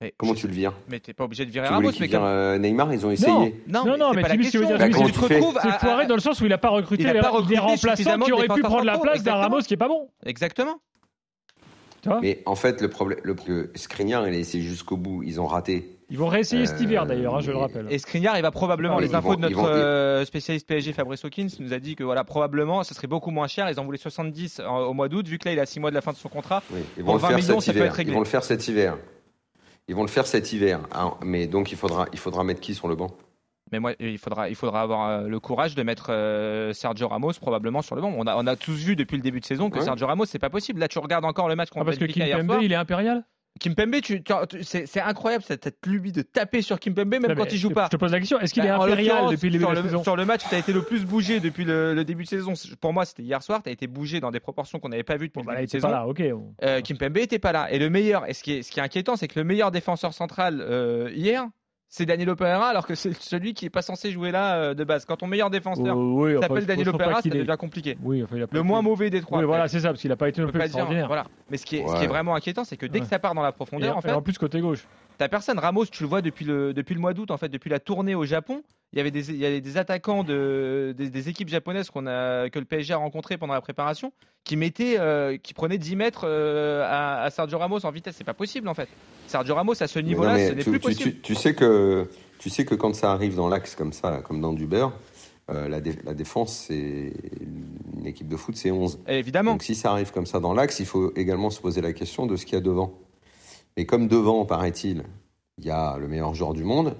Mais 0.01 0.13
Comment 0.17 0.33
je- 0.33 0.39
tu 0.39 0.47
le 0.47 0.53
vires 0.53 0.73
Mais 0.87 0.99
t'es 1.01 1.13
pas 1.13 1.25
obligé 1.25 1.45
de 1.45 1.51
virer 1.51 1.67
Tu 1.67 1.73
Ramos, 1.73 1.91
mais 1.99 2.07
vire 2.07 2.23
euh, 2.23 2.57
Neymar 2.57 2.93
Ils 2.93 3.05
ont 3.05 3.11
essayé. 3.11 3.29
Non, 3.67 3.83
Non, 3.85 3.97
non, 3.97 4.11
c'est 4.13 4.15
mais 4.15 4.23
je 4.23 4.29
veux 4.31 4.37
question. 4.43 4.61
dire, 4.65 4.77
Bah, 4.77 4.85
tu 4.87 4.93
tu 4.93 5.11
te 5.11 5.19
retrouves 5.33 5.59
C'est 5.61 5.67
à- 5.67 5.79
foiré 5.79 6.07
dans 6.07 6.15
le 6.15 6.21
sens 6.21 6.39
où 6.39 6.45
il 6.45 6.49
n'a 6.49 6.57
pas 6.57 6.69
recruté 6.69 7.03
Il 7.03 7.09
a 7.09 7.13
les, 7.13 7.19
pas 7.19 7.29
recruté 7.29 7.59
remplaçants 7.59 8.17
qui 8.19 8.31
auraient 8.31 8.47
pu 8.47 8.61
prendre 8.61 8.85
la 8.85 8.97
place 8.97 9.23
d'un. 9.23 9.35
Ramos 9.35 9.59
qui 9.59 9.73
est 9.73 9.77
pas 9.77 9.89
bon. 9.89 10.09
Exactement. 10.25 10.77
Tu 12.01 12.07
Mais 12.21 12.41
en 12.45 12.55
fait, 12.55 12.81
le 12.81 12.87
problème, 12.87 13.19
le 13.23 13.33
que 13.33 13.71
Skriniar, 13.75 14.25
il 14.25 14.33
a 14.33 14.37
essayé 14.37 14.63
jusqu'au 14.63 14.95
bout. 14.95 15.21
Ils 15.23 15.41
ont 15.41 15.47
raté. 15.47 15.97
Ils 16.09 16.17
vont 16.17 16.27
réessayer 16.27 16.65
cet 16.65 16.79
Euh, 16.79 16.83
hiver 16.85 17.05
d'ailleurs, 17.05 17.35
hein, 17.35 17.41
je 17.41 17.51
le 17.51 17.57
rappelle. 17.57 17.87
Et 17.89 17.99
Skriniar, 17.99 18.37
il 18.37 18.41
va 18.41 18.51
probablement, 18.51 18.95
Ah, 18.97 19.01
les 19.01 19.13
infos 19.13 19.31
vont- 19.31 19.35
de 19.35 19.41
notre 19.41 19.57
vont- 19.57 19.67
euh, 19.67 20.23
spécialiste 20.23 20.65
PSG 20.65 20.93
Fabrice 20.93 21.25
Hawkins 21.25 21.47
nous 21.59 21.73
a 21.73 21.79
dit 21.79 21.95
que 21.97 22.05
voilà, 22.05 22.23
probablement, 22.23 22.83
ça 22.83 22.95
serait 22.95 23.07
beaucoup 23.07 23.31
moins 23.31 23.47
cher. 23.47 23.69
Ils 23.69 23.79
en 23.81 23.83
voulaient 23.85 23.97
70 23.97 24.61
en- 24.65 24.79
au 24.83 24.93
mois 24.93 25.09
d'août, 25.09 25.27
vu 25.27 25.37
que 25.39 25.49
là, 25.49 25.53
il 25.53 25.59
a 25.59 25.65
6 25.65 25.81
mois 25.81 25.89
de 25.89 25.95
la 25.95 26.01
fin 26.01 26.13
de 26.13 26.17
son 26.17 26.29
contrat. 26.29 26.63
Oui, 26.71 26.79
ils 26.97 27.03
Pour 27.03 27.11
vont 27.11 27.13
le 27.15 27.19
20 27.19 27.27
faire 27.27 27.37
millions, 27.37 27.59
cet 27.59 27.73
ça 27.75 27.79
peut 27.79 27.85
être 27.85 27.93
réglé. 27.93 28.11
Ils 28.13 28.15
vont 28.15 28.21
le 28.21 28.25
faire 28.25 28.45
cet 28.45 28.65
hiver. 28.69 28.97
Ils 29.89 29.95
vont 29.95 30.03
le 30.03 30.07
faire 30.07 30.27
cet 30.27 30.53
hiver. 30.53 30.79
Ah, 30.91 31.15
mais 31.25 31.47
donc 31.47 31.71
il 31.71 31.77
faudra, 31.77 32.05
il 32.13 32.19
faudra 32.19 32.43
mettre 32.45 32.61
qui 32.61 32.75
sur 32.75 32.87
le 32.87 32.95
banc? 32.95 33.09
Mais 33.71 33.79
moi, 33.79 33.93
il 33.99 34.17
faudra, 34.17 34.47
il 34.49 34.55
faudra 34.55 34.81
avoir 34.81 35.09
euh, 35.09 35.27
le 35.27 35.39
courage 35.39 35.75
de 35.75 35.83
mettre 35.83 36.07
euh, 36.11 36.73
Sergio 36.73 37.07
Ramos 37.07 37.33
probablement 37.41 37.81
sur 37.81 37.95
le 37.95 38.01
banc. 38.01 38.13
On 38.15 38.25
a, 38.27 38.35
on 38.35 38.47
a 38.47 38.55
tous 38.55 38.73
vu 38.83 38.95
depuis 38.95 39.17
le 39.17 39.21
début 39.23 39.39
de 39.39 39.45
saison 39.45 39.69
que 39.69 39.79
Ouais. 39.79 39.83
Sergio 39.83 40.07
Ramos, 40.07 40.25
c'est 40.25 40.39
pas 40.39 40.49
possible. 40.49 40.79
Là, 40.79 40.87
tu 40.87 40.99
regardes 40.99 41.25
encore 41.25 41.49
le 41.49 41.55
match 41.55 41.69
Ah, 41.71 41.73
contre 41.73 41.85
parce 41.85 41.97
que 41.97 42.05
Benfica 42.05 42.25
hier 42.25 42.43
soir. 42.45 42.61
il 42.61 42.71
est 42.71 42.75
impérial? 42.75 43.23
Kimpembe, 43.59 44.01
tu, 44.01 44.23
tu- 44.23 44.33
tu- 44.49 44.63
c'est 44.63 45.01
incroyable 45.01 45.43
cette, 45.45 45.63
cette 45.65 45.85
lubie 45.85 46.11
de 46.11 46.21
taper 46.21 46.61
sur 46.61 46.79
Kimpembe 46.79 47.09
même 47.09 47.25
Non, 47.27 47.35
quand 47.35 47.51
il 47.51 47.57
joue 47.57 47.69
pas. 47.69 47.85
Je 47.85 47.89
te 47.89 47.97
pose 47.97 48.11
la 48.11 48.19
question, 48.19 48.39
est-ce 48.39 48.53
qu'il 48.53 48.65
est 48.65 48.69
Bah, 48.69 48.79
en 48.79 48.83
impérial 48.83 49.25
depuis 49.29 49.49
le 49.49 49.59
début 49.59 49.65
de 49.65 49.69
la 49.75 49.81
saison 49.83 50.03
sur 50.03 50.15
le 50.15 50.25
match 50.25 50.41
tu 50.49 50.55
as 50.55 50.57
été 50.57 50.73
le 50.73 50.81
plus 50.81 51.05
bougé 51.05 51.39
depuis 51.39 51.65
le, 51.65 51.93
le 51.93 52.03
début 52.05 52.23
de 52.23 52.29
saison, 52.29 52.53
pour 52.81 52.93
moi 52.93 53.05
c'était 53.05 53.23
hier 53.23 53.43
soir, 53.43 53.61
tu 53.61 53.69
as 53.69 53.71
été 53.71 53.87
bougé 53.87 54.19
dans 54.19 54.31
des 54.31 54.39
proportions 54.39 54.79
qu'on 54.79 54.89
n'avait 54.89 55.03
pas 55.03 55.17
vues 55.17 55.27
depuis 55.27 55.39
Bon, 55.41 55.45
bah, 55.45 55.53
le 55.53 55.59
il 55.59 55.61
début 55.67 55.77
de 55.77 55.81
saison. 55.81 55.89
là, 55.89 56.07
ok. 56.07 56.23
on- 56.33 56.55
Euh, 56.63 56.81
Kimpembe 56.81 57.17
était 57.17 57.39
pas 57.39 57.51
là. 57.51 57.71
Et 57.71 57.79
le 57.79 57.89
meilleur, 57.89 58.27
et 58.29 58.33
ce 58.33 58.43
qui 58.43 58.53
est, 58.53 58.61
ce 58.63 58.71
qui 58.71 58.79
est 58.79 58.83
inquiétant, 58.83 59.15
c'est 59.15 59.27
que 59.27 59.37
le 59.37 59.43
meilleur 59.45 59.71
défenseur 59.71 60.13
central 60.13 60.61
euh, 60.61 61.09
hier, 61.13 61.45
c'est 61.91 62.05
Danilo 62.05 62.35
Pereira, 62.35 62.67
alors 62.69 62.85
que 62.85 62.93
c'est 62.95 63.13
celui 63.19 63.53
qui 63.53 63.65
est 63.65 63.69
pas 63.69 63.81
censé 63.81 64.11
jouer 64.11 64.31
là 64.31 64.55
euh, 64.55 64.73
de 64.75 64.83
base. 64.83 65.05
Quand 65.05 65.17
ton 65.17 65.27
meilleur 65.27 65.49
défenseur 65.49 65.97
oui, 65.97 66.37
enfin, 66.37 66.47
s'appelle 66.47 66.61
je- 66.61 66.67
Danilo 66.67 66.85
je 66.85 66.89
trouve 66.91 66.97
pas 66.99 67.03
Pereira, 67.05 67.21
ça 67.21 67.21
qu'il 67.23 67.35
est- 67.35 67.39
devient 67.43 67.57
compliqué. 67.59 67.97
Oui, 68.03 68.23
enfin, 68.23 68.35
il 68.37 68.43
a 68.43 68.47
pas 68.47 68.53
Le 68.53 68.59
été- 68.59 68.67
moins 68.67 68.81
mauvais 68.81 69.09
des 69.09 69.21
trois. 69.21 69.39
Oui, 69.39 69.45
voilà, 69.45 69.67
c'est 69.67 69.79
ça, 69.79 69.89
parce 69.89 69.99
qu'il 70.01 70.09
n'a 70.09 70.15
pas 70.15 70.29
été 70.29 70.41
pas 70.45 70.51
dire, 70.51 70.61
extraordinaire. 70.61 71.07
voilà. 71.07 71.25
Mais 71.49 71.57
ce 71.57 71.65
qui 71.65 71.77
est, 71.77 71.79
ce 71.87 71.91
qui 71.93 71.97
Ouais. 71.99 72.03
est 72.05 72.07
vraiment 72.07 72.35
inquiétant, 72.35 72.63
c'est 72.63 72.77
que 72.77 72.85
dès 72.85 72.99
Ouais. 72.99 73.03
que 73.05 73.09
ça 73.09 73.17
part 73.19 73.33
dans 73.33 73.41
la 73.41 73.49
Et, 73.49 73.53
profondeur, 73.53 73.95
en 73.97 73.99
et 73.99 74.03
fait, 74.03 74.11
en 74.11 74.21
plus, 74.21 74.37
côté 74.37 74.61
gauche. 74.61 74.85
T'as 75.17 75.27
personne. 75.27 75.57
Ramos, 75.59 75.85
tu 75.87 76.03
le 76.03 76.09
vois 76.09 76.21
depuis 76.21 76.45
le, 76.45 76.73
depuis 76.73 76.93
le 76.95 77.01
mois 77.01 77.13
d'août, 77.13 77.31
en 77.31 77.37
fait, 77.37 77.49
depuis 77.49 77.69
la 77.69 77.79
tournée 77.79 78.15
au 78.15 78.23
Japon. 78.25 78.61
Il 78.93 78.97
y 78.97 78.99
avait 78.99 79.11
des, 79.11 79.29
il 79.29 79.37
y 79.37 79.45
avait 79.45 79.61
des 79.61 79.77
attaquants 79.77 80.23
de, 80.23 80.95
des, 80.97 81.09
des 81.11 81.29
équipes 81.29 81.49
japonaises 81.49 81.89
qu'on 81.91 82.07
a, 82.07 82.49
que 82.49 82.57
le 82.57 82.65
PSG 82.65 82.93
a 82.93 82.97
rencontrées 82.97 83.37
pendant 83.37 83.53
la 83.53 83.61
préparation 83.61 84.11
qui 84.43 84.55
mettaient, 84.57 84.99
euh, 84.99 85.37
qui 85.37 85.53
prenaient 85.53 85.77
10 85.77 85.95
mètres 85.95 86.21
euh, 86.25 86.83
à, 86.87 87.21
à 87.21 87.29
Sergio 87.29 87.59
Ramos 87.59 87.85
en 87.85 87.91
vitesse. 87.91 88.15
C'est 88.17 88.23
pas 88.23 88.33
possible, 88.33 88.67
en 88.67 88.73
fait. 88.73 88.89
Sergio 89.27 89.53
Ramos, 89.53 89.81
à 89.83 89.87
ce 89.87 89.99
niveau-là, 89.99 90.37
ce 90.39 90.53
n'est 90.53 90.63
plus 90.63 90.71
tu- 90.73 90.79
possible. 90.79 91.11
tu- 91.11 91.19
tu 91.21 91.35
sais 91.35 91.53
que, 91.53 92.09
tu 92.39 92.49
sais 92.49 92.65
que 92.65 92.73
quand 92.73 92.95
ça 92.95 93.11
arrive 93.11 93.35
dans 93.35 93.47
l'axe 93.47 93.75
comme 93.75 93.93
ça, 93.93 94.09
là, 94.09 94.21
comme 94.23 94.41
dans 94.41 94.53
du 94.53 94.65
beurre, 94.65 94.93
euh, 95.51 95.67
la, 95.69 95.81
dé- 95.81 95.99
la 96.03 96.15
défense, 96.15 96.65
c'est 96.67 97.13
une 97.95 98.07
équipe 98.07 98.27
de 98.27 98.37
foot, 98.37 98.55
c'est 98.55 98.71
11. 98.71 98.99
Et 99.07 99.19
évidemment. 99.19 99.51
Donc 99.51 99.63
si 99.63 99.75
ça 99.75 99.91
arrive 99.91 100.11
comme 100.11 100.25
ça 100.25 100.39
dans 100.39 100.53
l'axe, 100.53 100.79
il 100.79 100.85
faut 100.87 101.11
également 101.15 101.51
se 101.51 101.61
poser 101.61 101.81
la 101.81 101.93
question 101.93 102.25
de 102.25 102.35
ce 102.35 102.45
qu'il 102.45 102.55
y 102.55 102.57
a 102.57 102.61
devant. 102.61 102.93
Et 103.77 103.85
comme 103.85 104.07
devant, 104.07 104.45
paraît-il, 104.45 105.03
il 105.59 105.65
y 105.65 105.69
a 105.69 105.97
le 105.99 106.07
meilleur 106.07 106.33
joueur 106.33 106.53
du 106.53 106.63
monde 106.63 106.95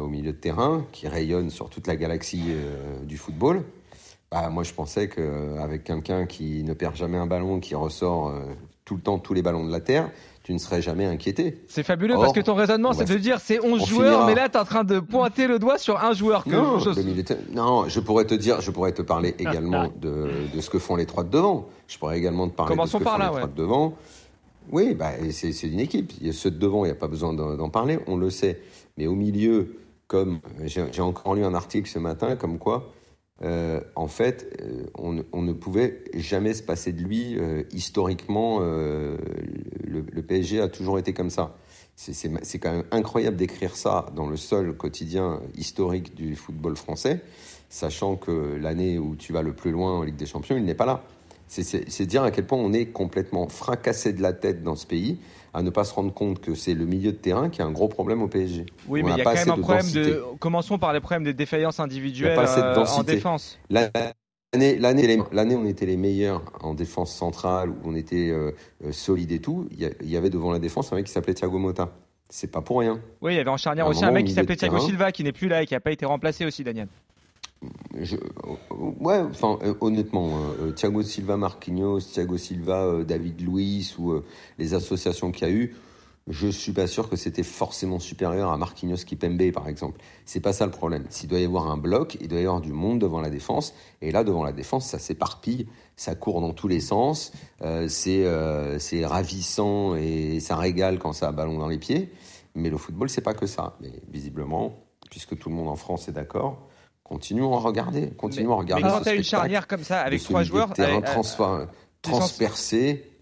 au 0.00 0.08
milieu 0.08 0.32
de 0.32 0.36
terrain 0.38 0.84
qui 0.92 1.06
rayonne 1.08 1.50
sur 1.50 1.68
toute 1.70 1.86
la 1.86 1.96
galaxie 1.96 2.42
euh, 2.48 3.04
du 3.04 3.16
football, 3.16 3.62
Bah, 4.30 4.48
moi, 4.50 4.64
je 4.64 4.72
pensais 4.72 5.08
qu'avec 5.08 5.84
quelqu'un 5.84 6.26
qui 6.26 6.62
ne 6.64 6.74
perd 6.74 6.96
jamais 6.96 7.18
un 7.18 7.26
ballon, 7.26 7.60
qui 7.60 7.74
ressort 7.74 8.28
euh, 8.28 8.40
tout 8.84 8.94
le 8.96 9.00
temps 9.00 9.18
tous 9.18 9.34
les 9.34 9.42
ballons 9.42 9.64
de 9.64 9.70
la 9.70 9.80
Terre, 9.80 10.10
tu 10.42 10.52
ne 10.52 10.58
serais 10.58 10.80
jamais 10.82 11.04
inquiété. 11.06 11.60
C'est 11.68 11.82
fabuleux 11.82 12.14
Or, 12.14 12.20
parce 12.22 12.32
que 12.32 12.40
ton 12.40 12.54
raisonnement, 12.54 12.90
on 12.90 12.92
c'est 12.92 13.04
de 13.04 13.16
dire 13.18 13.38
c'est 13.40 13.60
11 13.60 13.82
on 13.82 13.84
joueurs, 13.84 14.10
finira. 14.20 14.26
mais 14.26 14.34
là, 14.34 14.48
tu 14.48 14.56
es 14.56 14.60
en 14.60 14.64
train 14.64 14.84
de 14.84 14.98
pointer 15.00 15.46
le 15.48 15.58
doigt 15.58 15.76
sur 15.78 16.02
un 16.02 16.12
joueur. 16.12 16.44
Que 16.44 16.50
Non, 16.50 16.78
militaire- 17.04 17.38
non, 17.52 17.88
je 17.88 17.98
pourrais 18.00 18.24
te 18.26 18.34
dire, 18.34 18.60
je 18.60 18.70
pourrais 18.70 18.92
te 18.92 19.02
parler 19.02 19.34
également 19.40 19.88
de, 20.00 20.28
de 20.54 20.60
ce 20.60 20.70
que 20.70 20.78
font 20.78 20.96
les 20.96 21.06
trois 21.06 21.24
de 21.24 21.30
devant. 21.30 21.66
Je 21.88 21.98
pourrais 21.98 22.16
également 22.18 22.48
te 22.48 22.54
parler 22.54 22.70
Commençons 22.70 22.98
de 22.98 23.04
ce 23.04 23.08
que 23.08 23.10
par 23.10 23.14
font 23.14 23.18
là, 23.22 23.28
les 23.28 23.34
ouais. 23.34 23.40
trois 23.42 23.52
de 23.52 23.56
devant. 23.56 23.94
Oui, 24.72 24.94
bah, 24.94 25.12
c'est 25.30 25.50
une 25.62 25.80
équipe. 25.80 26.12
Il 26.20 26.26
y 26.26 26.30
a 26.30 26.32
ceux 26.32 26.50
de 26.50 26.58
devant, 26.58 26.84
il 26.84 26.88
n'y 26.88 26.92
a 26.92 26.96
pas 26.96 27.08
besoin 27.08 27.32
d'en 27.32 27.70
parler, 27.70 27.98
on 28.06 28.16
le 28.16 28.30
sait. 28.30 28.60
Mais 28.96 29.06
au 29.06 29.14
milieu, 29.14 29.76
comme 30.08 30.40
j'ai 30.64 31.02
encore 31.02 31.34
lu 31.34 31.44
un 31.44 31.54
article 31.54 31.88
ce 31.88 31.98
matin, 31.98 32.36
comme 32.36 32.58
quoi, 32.58 32.92
euh, 33.42 33.80
en 33.94 34.08
fait, 34.08 34.56
euh, 34.62 34.84
on, 34.94 35.42
ne- 35.42 35.52
pouvait 35.52 36.02
jamais 36.14 36.54
se 36.54 36.62
passer 36.62 36.92
de 36.92 37.02
lui. 37.02 37.38
euh, 37.38 37.62
historiquement, 37.72 38.60
le, 38.60 39.16
le 39.84 40.22
PSG 40.22 40.60
a 40.60 40.68
toujours 40.68 40.98
été 40.98 41.12
comme 41.12 41.30
ça. 41.30 41.56
C'est 41.94 42.58
quand 42.58 42.72
même 42.72 42.84
incroyable 42.90 43.36
d'écrire 43.36 43.74
ça 43.76 44.06
dans 44.14 44.28
le 44.28 44.36
seul 44.36 44.76
quotidien 44.76 45.40
historique 45.56 46.14
du 46.14 46.36
football 46.36 46.76
français, 46.76 47.22
sachant 47.70 48.16
que 48.16 48.56
l'année 48.60 48.98
où 48.98 49.16
tu 49.16 49.32
vas 49.32 49.42
le 49.42 49.54
plus 49.54 49.70
loin 49.70 49.92
en 49.98 50.02
Ligue 50.02 50.16
des 50.16 50.26
Champions, 50.26 50.56
il 50.56 50.64
n'est 50.64 50.74
pas 50.74 50.84
là. 50.86 51.02
C'est- 51.48 52.06
dire 52.06 52.22
à 52.22 52.30
quel 52.30 52.46
point 52.46 52.58
on 52.58 52.72
est 52.72 52.86
complètement 52.86 53.48
fracassé 53.48 54.12
de 54.12 54.22
la 54.22 54.32
tête 54.32 54.62
dans 54.62 54.74
ce 54.74 54.86
pays 54.86 55.18
à 55.54 55.62
ne 55.62 55.70
pas 55.70 55.84
se 55.84 55.94
rendre 55.94 56.12
compte 56.12 56.40
que 56.40 56.54
c'est 56.54 56.74
le 56.74 56.84
milieu 56.84 57.12
de 57.12 57.16
terrain 57.16 57.48
qui 57.48 57.62
a 57.62 57.64
un 57.64 57.70
gros 57.70 57.88
problème 57.88 58.20
au 58.20 58.28
PSG. 58.28 58.66
Oui, 58.88 59.00
On 59.02 59.06
mais 59.06 59.12
il 59.12 59.18
y 59.18 59.20
a 59.22 59.24
quand 59.24 59.32
même 59.34 59.50
un 59.50 59.56
de 59.56 59.60
problème 59.62 59.82
densité. 59.82 60.10
de. 60.10 60.22
Commençons 60.38 60.78
par 60.78 60.92
les 60.92 61.00
problèmes 61.00 61.24
des 61.24 61.32
défaillances 61.32 61.80
individuelles 61.80 62.38
euh, 62.38 62.84
en 62.84 63.02
défense. 63.02 63.58
L'année, 63.70 65.56
on 65.56 65.64
était 65.64 65.86
les 65.86 65.96
meilleurs 65.96 66.42
en 66.60 66.74
défense 66.74 67.14
centrale, 67.14 67.70
où 67.70 67.76
on 67.84 67.94
était 67.94 68.28
euh, 68.28 68.52
euh, 68.84 68.92
solide 68.92 69.32
et 69.32 69.40
tout, 69.40 69.66
il 69.70 69.90
y, 70.10 70.16
avait 70.16 70.30
devant 70.30 70.52
la 70.52 70.58
défense 70.58 70.92
un 70.92 70.96
mec 70.96 71.06
qui 71.06 71.12
s'appelait 71.12 71.34
Thiago 71.34 71.58
Motta. 71.58 71.90
C'est 72.28 72.50
pas 72.50 72.60
pour 72.60 72.80
rien. 72.80 73.00
Oui, 73.22 73.34
il 73.34 73.36
y 73.36 73.40
avait 73.40 73.50
en 73.50 73.56
charnière 73.56 73.86
À 73.86 73.90
aussi 73.90 74.04
un 74.04 74.10
mec 74.10 74.26
qui 74.26 74.32
s'appelait 74.32 74.56
Thiago. 74.56 74.78
Silva 74.80 75.12
qui 75.12 75.24
n'est 75.24 75.32
plus 75.32 75.48
là 75.48 75.62
et 75.62 75.66
qui 75.66 75.74
n'a 75.74 75.80
pas 75.80 75.92
été 75.92 76.04
remplacé 76.04 76.44
aussi, 76.44 76.64
Daniel. 76.64 76.88
Ouais, 78.70 79.18
enfin, 79.20 79.58
euh, 79.62 79.74
honnêtement, 79.80 80.30
euh, 80.60 80.72
Thiago 80.72 81.02
Silva, 81.02 81.36
Marquinhos, 81.36 82.00
Thiago 82.00 82.36
Silva, 82.36 82.84
euh, 82.84 83.04
David 83.04 83.40
Luiz 83.40 83.96
ou 83.98 84.12
euh, 84.12 84.24
les 84.58 84.74
associations 84.74 85.32
qu'il 85.32 85.48
y 85.48 85.50
a 85.50 85.54
eu, 85.54 85.74
je 86.28 86.48
suis 86.48 86.72
pas 86.72 86.88
sûr 86.88 87.08
que 87.08 87.14
c'était 87.14 87.44
forcément 87.44 88.00
supérieur 88.00 88.50
à 88.50 88.56
Marquinhos 88.56 88.96
Kipembe, 89.06 89.52
par 89.52 89.68
exemple. 89.68 90.00
C'est 90.24 90.40
pas 90.40 90.52
ça 90.52 90.64
le 90.66 90.72
problème. 90.72 91.04
S'il 91.08 91.28
doit 91.28 91.38
y 91.38 91.44
avoir 91.44 91.68
un 91.70 91.76
bloc, 91.76 92.18
il 92.20 92.26
doit 92.26 92.40
y 92.40 92.44
avoir 92.44 92.60
du 92.60 92.72
monde 92.72 92.98
devant 92.98 93.20
la 93.20 93.30
défense. 93.30 93.74
Et 94.02 94.10
là, 94.10 94.24
devant 94.24 94.42
la 94.42 94.52
défense, 94.52 94.86
ça 94.86 94.98
s'éparpille, 94.98 95.68
ça 95.94 96.16
court 96.16 96.40
dans 96.40 96.52
tous 96.52 96.66
les 96.66 96.80
sens. 96.80 97.30
Euh, 97.62 97.86
c'est 97.86 98.24
euh, 98.24 98.78
ravissant 99.04 99.94
et 99.94 100.40
ça 100.40 100.56
régale 100.56 100.98
quand 100.98 101.12
ça 101.12 101.28
a 101.28 101.32
ballon 101.32 101.58
dans 101.58 101.68
les 101.68 101.78
pieds. 101.78 102.10
Mais 102.56 102.70
le 102.70 102.76
football, 102.76 103.08
c'est 103.08 103.20
pas 103.20 103.34
que 103.34 103.46
ça. 103.46 103.76
Mais 103.80 103.92
visiblement, 104.08 104.80
puisque 105.10 105.38
tout 105.38 105.48
le 105.48 105.54
monde 105.54 105.68
en 105.68 105.76
France 105.76 106.08
est 106.08 106.12
d'accord, 106.12 106.66
continuons 107.08 107.54
à 107.56 107.60
regarder, 107.60 108.10
continuons 108.16 108.52
à 108.54 108.56
regarder 108.56 108.82
mais 108.84 108.90
quand 108.90 109.00
tu 109.02 109.08
as 109.08 109.14
une 109.14 109.22
charnière 109.24 109.66
comme 109.68 109.84
ça 109.84 110.00
avec 110.00 110.22
trois 110.22 110.42
joueurs, 110.42 110.72
terrain 110.72 111.00
euh, 111.02 111.22
euh, 111.40 111.66
transpercé. 112.02 113.12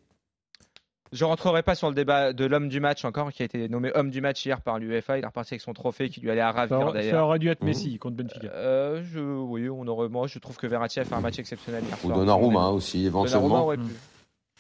Je 1.13 1.25
rentrerai 1.25 1.63
pas 1.63 1.77
sur 1.77 1.89
le 1.91 1.95
débat 1.95 2.33
de 2.33 2.45
l'homme 2.45 2.69
du 2.69 2.81
match 2.81 3.05
encore, 3.05 3.31
qui 3.33 3.43
a 3.43 3.45
été 3.45 3.69
nommé 3.69 3.93
homme 3.95 4.11
du 4.11 4.21
match 4.21 4.45
hier 4.45 4.61
par 4.63 4.81
l'UEFA. 4.81 5.19
Il 5.19 5.23
est 5.23 5.27
reparti 5.27 5.55
avec 5.55 5.61
son 5.61 5.73
trophée 5.73 6.09
qui 6.09 6.21
lui 6.21 6.29
allait 6.31 6.41
à 6.41 6.51
ravir 6.51 6.81
aurait- 6.81 6.87
ça 6.87 6.93
d'ailleurs. 7.11 7.27
aurait 7.29 7.39
dû 7.39 7.49
être 7.51 7.61
Mhm. 7.61 7.69
Messi 7.69 7.99
contre 7.99 8.17
Benfica. 8.17 8.49
Euh, 8.49 9.01
je, 9.05 9.21
oui, 9.21 9.69
on 9.69 9.87
aurait, 9.87 10.09
moi, 10.09 10.27
je 10.27 10.39
trouve 10.41 10.57
que 10.57 10.67
Verratti 10.67 10.99
a 10.99 11.05
fait 11.05 11.15
un 11.15 11.21
match 11.21 11.39
exceptionnel 11.39 11.85
hier 11.85 11.97
Ou 12.03 12.07
soir. 12.09 12.19
Donnarumma 12.19 12.71
aussi, 12.71 13.05
Donnarumma 13.05 13.29
éventuellement. 13.29 13.63
aurait 13.65 13.77
pu. 13.77 13.83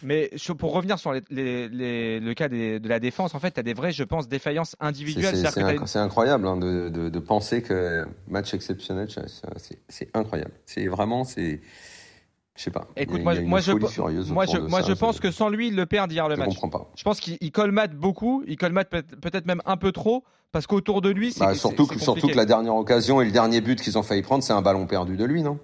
Mais 0.02 0.30
pour 0.58 0.72
revenir 0.72 0.98
sur 0.98 1.12
les- 1.12 1.22
les- 1.30 1.68
les- 1.68 2.20
le 2.20 2.34
cas 2.34 2.48
des- 2.48 2.80
de 2.80 2.88
la 2.88 2.98
défense, 3.00 3.34
en 3.34 3.38
fait, 3.38 3.52
tu 3.52 3.60
as 3.60 3.62
des 3.62 3.74
vraies, 3.74 3.92
je 3.92 4.02
pense, 4.02 4.28
défaillances 4.28 4.76
individuelles. 4.80 5.36
C'est 5.36 5.60
inc- 5.62 5.98
incroyable 5.98 6.46
hein, 6.46 6.56
de, 6.56 6.88
de- 6.88 7.08
de 7.08 7.18
penser 7.20 7.62
que 7.62 8.04
match 8.28 8.52
exceptionnel, 8.54 9.08
c'est 9.88 10.10
incroyable. 10.14 10.50
C'est 10.66 10.86
vraiment, 10.88 11.24
c'est, 11.24 11.60
je 12.56 12.62
sais 12.62 12.70
pas. 12.72 12.88
Écoute, 12.96 13.20
il 13.20 13.24
y 13.24 13.28
a- 13.28 13.40
moi, 13.42 13.48
moi, 13.48 13.60
je, 13.60 13.72
moi, 14.32 14.46
je, 14.46 14.58
moi, 14.58 14.82
ça, 14.82 14.88
je 14.88 14.92
pense 14.94 15.20
que 15.20 15.30
sans 15.30 15.48
lui, 15.48 15.68
il 15.68 15.76
le 15.76 15.86
perd 15.86 16.10
hier 16.10 16.28
le 16.28 16.34
je 16.34 16.40
match. 16.40 16.48
comprends 16.60 16.68
pas. 16.80 16.90
Je 16.96 17.04
pense 17.04 17.20
qu'il 17.20 17.38
il 17.40 17.52
colmate 17.52 17.94
beaucoup, 17.94 18.42
il 18.46 18.56
colmate 18.56 18.90
peut- 18.90 19.02
peut-être 19.02 19.46
même 19.46 19.62
un 19.64 19.76
peu 19.76 19.92
trop, 19.92 20.24
parce 20.50 20.66
qu'autour 20.66 21.02
de 21.02 21.10
lui, 21.10 21.32
c'est 21.32 21.40
Bah, 21.40 21.54
surtout, 21.54 21.86
que, 21.86 21.98
surtout 22.00 22.28
que 22.28 22.36
la 22.36 22.46
dernière 22.46 22.74
occasion 22.74 23.20
et 23.20 23.24
le 23.24 23.30
dernier 23.32 23.60
but 23.60 23.80
qu'ils 23.80 23.96
ont 23.96 24.02
failli 24.02 24.22
prendre, 24.22 24.42
c'est 24.42 24.52
un 24.52 24.62
ballon 24.62 24.86
perdu 24.86 25.16
de 25.16 25.24
lui, 25.24 25.42
non? 25.42 25.58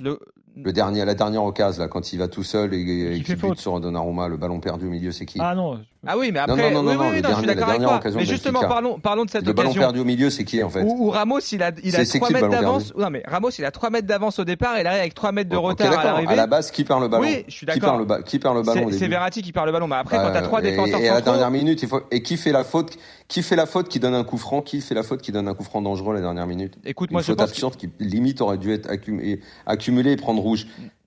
Le- 0.00 0.18
Le 0.56 0.72
dernier, 0.72 1.04
la 1.04 1.14
dernière 1.14 1.42
occasion, 1.42 1.82
là, 1.82 1.88
quand 1.88 2.12
il 2.12 2.18
va 2.20 2.28
tout 2.28 2.44
seul 2.44 2.72
et, 2.74 2.78
et 2.80 3.14
Qui 3.18 3.24
qu'il 3.24 3.34
bute 3.34 3.40
faute. 3.40 3.58
sur 3.58 3.80
Donnarumma, 3.80 4.28
le 4.28 4.36
ballon 4.36 4.60
perdu 4.60 4.86
au 4.86 4.90
milieu, 4.90 5.10
c'est 5.10 5.26
qui? 5.26 5.38
Ah 5.40 5.52
non, 5.54 5.80
Ah 6.06 6.16
oui, 6.16 6.30
mais 6.32 6.38
après, 6.38 6.70
non, 6.70 6.82
non, 6.82 6.90
oui, 6.90 6.96
non, 6.96 7.00
oui, 7.02 7.06
le 7.08 7.14
oui, 7.16 7.22
non, 7.22 7.28
je 7.30 7.34
suis 7.34 7.46
dernier- 7.46 7.46
la 7.46 7.54
d'accord 7.54 7.68
avec 7.70 7.80
dernière 7.80 7.88
toi. 7.88 7.96
occasion 7.98 8.20
Mais 8.20 8.26
justement, 8.26 8.60
parlons, 8.60 8.98
parlons 9.00 9.24
de 9.24 9.30
cette 9.30 9.44
Le 9.46 9.52
ballon 9.52 9.70
occasion. 9.70 9.82
perdu 9.82 9.98
au 10.00 10.04
milieu, 10.04 10.30
c'est 10.30 10.44
qui 10.44 10.62
en 10.62 10.70
fait? 10.70 10.82
Où 10.84 11.10
Ramos, 11.10 11.40
il 11.50 11.60
a, 11.62 11.72
il 11.82 11.94
a 11.96 11.98
C'est- 11.98 12.04
c'est 12.04 12.18
3 12.18 12.28
qui 12.28 12.34
le 12.34 12.40
mètres 12.40 12.50
ballon 12.52 12.62
d'avance. 12.68 12.92
Non, 12.96 13.10
mais 13.10 13.22
Ramos, 13.26 13.50
il 13.50 13.64
a 13.64 13.70
3 13.72 13.90
mètres 13.90 14.06
d'avance 14.06 14.38
au 14.38 14.44
départ 14.44 14.76
et 14.76 14.82
il 14.82 14.86
arrive 14.86 15.00
avec 15.00 15.14
3 15.14 15.32
mètres 15.32 15.50
de 15.50 15.56
Ok, 15.56 15.64
retard 15.66 15.98
à 15.98 16.04
l'arrivée. 16.04 16.32
À 16.32 16.36
la 16.36 16.46
base, 16.46 16.70
qui 16.70 16.84
perd 16.84 17.00
le 17.02 17.08
ballon? 17.08 17.24
Oui, 17.24 17.44
je 17.48 17.52
suis 17.52 17.66
d'accord. 17.66 17.98
le, 17.98 18.22
qui 18.22 18.38
perd 18.38 18.54
le 18.56 18.62
ballon 18.62 18.88
C'est 18.92 19.08
Verratti 19.08 19.42
qui 19.42 19.50
perd 19.52 19.66
le 19.66 19.72
ballon. 19.72 19.88
Mais 19.88 19.96
après, 19.96 20.18
quand 20.18 20.26
Euh, 20.26 20.32
t'as 20.32 20.42
trois 20.42 20.60
et- 20.60 20.70
défenseurs 20.70 21.00
et, 21.00 21.08
à 21.08 21.14
la 21.14 21.20
dernière 21.20 21.50
minute, 21.50 21.82
il 21.82 21.88
faut... 21.88 22.02
et 22.12 22.22
qui 22.22 22.36
fait 22.36 22.52
la 22.52 22.62
faute 22.62 22.96
Qui 23.26 23.42
fait 23.42 23.56
la 23.56 23.64
faute 23.66 23.88
qui 23.88 23.98
donne 24.00 24.14
un 24.14 24.22
coup 24.22 24.36
franc 24.36 24.60
Qui 24.60 24.82
fait 24.82 24.94
la 24.94 25.02
faute 25.02 25.22
qui 25.22 25.32
donne 25.32 25.48
un 25.48 25.54
coup 25.54 25.64
franc 25.64 25.80
dangereux 25.80 26.12
à 26.12 26.16
la 26.16 26.20
dernière 26.20 26.46
minute? 26.46 26.74
Écoute, 26.84 27.08
Une 27.10 27.14
moi, 27.14 27.22
je 27.22 27.26
faute 27.28 27.38
pense. 27.38 27.46
que- 27.46 27.52
absurde 27.52 27.76
qui 27.76 27.88
limite 27.98 28.42
aurait 28.42 28.58
dû 28.58 28.70
être 28.70 28.88
accumulée 28.90 29.40
accumulée 29.66 30.12
et 30.12 30.16
prendre 30.16 30.43
rouge. 30.44 30.66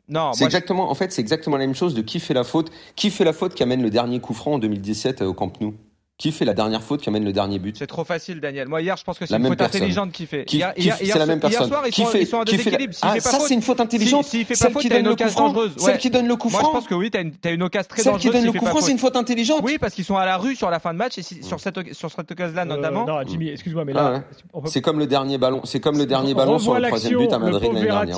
Non, 0.10 0.32
C'est 0.34 0.46
exactement, 0.46 0.90
en 0.90 0.96
fait, 0.96 1.12
c'est 1.12 1.22
exactement 1.22 1.58
la 1.58 1.66
même 1.66 1.76
chose 1.76 1.94
de 1.94 2.02
qui 2.02 2.20
fait 2.20 2.34
la 2.34 2.46
faute. 2.46 2.72
Qui 2.96 3.10
fait 3.10 3.26
la 3.26 3.34
faute 3.34 3.54
qui 3.56 3.64
amène 3.64 3.82
le 3.82 3.90
dernier 3.90 4.20
coup 4.20 4.34
franc 4.34 4.54
en 4.54 4.60
2017 4.60 5.22
au 5.22 5.34
Camp 5.34 5.60
Nou 5.60 5.76
Qui 6.20 6.32
fait 6.32 6.46
la 6.46 6.56
dernière 6.56 6.82
faute 6.82 7.02
qui 7.04 7.10
amène 7.10 7.24
le 7.26 7.32
dernier 7.32 7.60
but 7.60 7.78
c'est 7.78 7.86
trop 7.86 8.04
facile, 8.04 8.42
Daniel. 8.42 8.68
Moi, 8.68 8.82
hier, 8.82 8.98
je 8.98 9.04
pense 9.04 9.20
que 9.20 9.28
c'est 9.28 9.34
La 9.34 9.38
une 9.38 9.44
même 9.44 9.52
faute 9.52 9.60
personne. 9.60 9.82
intelligente 9.84 10.12
qui 10.12 10.26
fait. 10.26 10.46
Qui, 10.46 10.58
Hier- 10.58 10.74
hier- 10.76 10.98
hier- 11.00 11.16
la 11.16 11.28
même 11.28 11.38
Hier 11.38 11.50
personne. 11.52 11.68
soir, 11.68 11.84
ils 11.86 11.92
qui 11.92 12.02
sont, 12.02 12.08
fait, 12.08 12.22
ils 12.24 12.26
sont 12.26 12.38
en 12.38 12.44
qui 12.44 12.58
fait 12.58 12.72
la- 12.72 12.78
déséquilibre. 12.78 12.94
S'il 12.96 13.08
Ah, 13.08 13.14
fait 13.14 13.22
pas 13.22 13.30
ça 13.30 13.40
c'est 13.42 13.54
une 13.54 13.62
faute 13.62 13.80
intelligente. 13.80 14.26
s'il 14.26 14.44
fait 14.44 14.56
pas 14.56 14.58
celle 14.58 14.72
faute, 14.72 14.82
qui 14.82 14.90
donne 14.90 14.98
une 15.02 15.04
le 15.06 15.10
coup 15.12 15.14
occasion 15.14 15.38
franc. 15.38 15.48
dangereuse. 15.50 15.72
Celle 15.78 15.92
Ouais. 15.94 15.98
qui 16.00 16.10
donne 16.10 16.28
le 16.28 16.36
coup 16.36 16.50
Moi, 16.50 16.60
je 16.60 16.64
franc. 16.66 16.74
pense 16.74 16.88
que 16.88 16.96
oui, 16.96 17.12
t'as 17.12 17.22
une, 17.22 17.34
t'as 17.34 17.52
une 17.54 17.62
occasion 17.62 17.88
très 17.88 18.02
Celle 18.02 18.14
dangereuse. 18.14 18.32
qui 18.32 18.36
donne 18.36 18.46
le 18.52 18.60
coup 18.60 18.66
franc, 18.66 18.82
c'est 18.82 18.92
une 18.94 18.98
faute 18.98 19.16
intelligente. 19.16 19.62
Oui, 19.64 19.78
parce 19.80 19.94
qu'ils 19.94 20.06
sont 20.06 20.18
à 20.18 20.26
la 20.26 20.38
rue 20.38 20.56
sur 20.56 20.72
la 20.72 20.80
fin 20.80 20.92
de 20.92 20.98
match 20.98 21.20
et 21.20 21.22
si- 21.22 21.44
sur 21.44 21.60
cette, 21.60 21.94
sur 21.94 22.10
cette 22.12 22.32
occasion-là, 22.32 22.64
Euh, 22.64 22.66
notamment. 22.66 23.06
non, 23.06 23.20
Jimmy, 23.28 23.50
excuse-moi, 23.50 23.86
mais 23.86 23.94
Ah 23.96 24.12
là, 24.12 24.24
C'est 24.66 24.82
comme 24.82 24.98
le 24.98 25.06
dernier 25.06 25.38
ballon. 25.38 25.62
C'est 25.66 25.80
comme 25.80 26.00
le 26.00 26.08
dernier 26.08 26.34
ballon 26.34 26.58
sur 26.58 26.74
le 26.74 26.82
troisième 26.88 27.20
but 27.20 27.32
à 27.32 27.38
Madrid 27.38 27.72
l'année 27.72 27.86
dernière. 27.86 28.18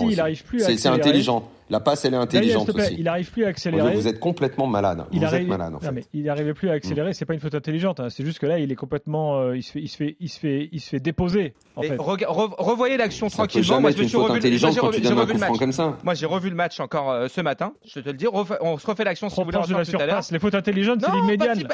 C'est 0.57 0.87
intelligent. 0.87 1.43
La 1.69 1.79
passe, 1.79 2.03
elle 2.05 2.13
est 2.13 2.17
intelligente 2.17 2.69
aussi. 2.69 2.95
il 2.97 3.07
arrive 3.07 3.31
plus 3.31 3.45
à 3.45 3.49
accélérer. 3.49 3.93
vous 3.93 4.07
êtes 4.07 4.19
complètement 4.19 4.65
malade. 4.67 5.05
il 5.11 5.19
vous 5.19 5.25
arrive, 5.25 5.41
êtes 5.43 5.47
malade 5.47 5.69
en 5.69 5.71
non, 5.73 5.79
fait. 5.79 5.91
mais 5.91 6.03
il 6.13 6.23
n'arrivait 6.23 6.53
plus 6.53 6.69
à 6.69 6.73
accélérer. 6.73 7.13
C'est 7.13 7.25
pas 7.25 7.33
une 7.33 7.39
faute 7.39 7.53
intelligente. 7.55 7.99
hein. 7.99 8.07
C'est 8.09 8.25
juste 8.25 8.39
que 8.39 8.45
là, 8.45 8.57
il 8.59 8.71
est 8.71 8.75
complètement, 8.75 9.39
euh, 9.39 9.55
il 9.57 9.63
se 9.63 9.71
fait, 9.71 9.79
il 9.81 9.87
se 9.87 9.97
fait, 9.97 10.17
il 10.19 10.29
se 10.29 10.39
fait, 10.39 10.69
il 10.71 10.79
se 10.79 10.89
fait 10.89 10.99
déposer. 10.99 11.53
En 11.75 11.81
Et 11.83 11.89
fait. 11.89 11.95
rega- 11.97 12.27
re- 12.27 12.55
revoyez 12.57 12.97
l'action 12.97 13.27
tranquillement. 13.29 13.81
Moi, 13.81 13.91
je 13.91 13.97
me 13.97 14.03
suis 14.03 14.11
faute 14.13 14.23
revu, 14.29 14.37
intelligente 14.39 14.73
j'ai 14.73 14.79
quand 14.79 14.87
revu, 14.87 14.97
tu 15.01 15.07
donnes 15.07 15.19
un 15.19 15.25
coup 15.25 15.31
le 15.33 15.37
franc 15.37 15.49
match. 15.51 15.59
comme 15.59 15.71
ça. 15.71 15.97
Moi, 16.03 16.13
j'ai 16.15 16.25
revu 16.25 16.49
le 16.49 16.55
match 16.55 16.79
encore 16.79 17.11
euh, 17.11 17.27
ce 17.27 17.41
matin. 17.41 17.73
Je 17.85 17.99
te 17.99 18.07
le 18.09 18.13
dis. 18.13 18.25
On 18.61 18.77
se 18.77 18.87
refait 18.87 19.03
l'action 19.03 19.29
si 19.29 19.35
vous 19.35 19.43
voulez 19.45 19.57
de 19.67 19.73
la 19.73 19.85
surface. 19.85 20.31
Les 20.31 20.39
fautes 20.39 20.55
intelligentes, 20.55 21.01
c'est 21.01 21.07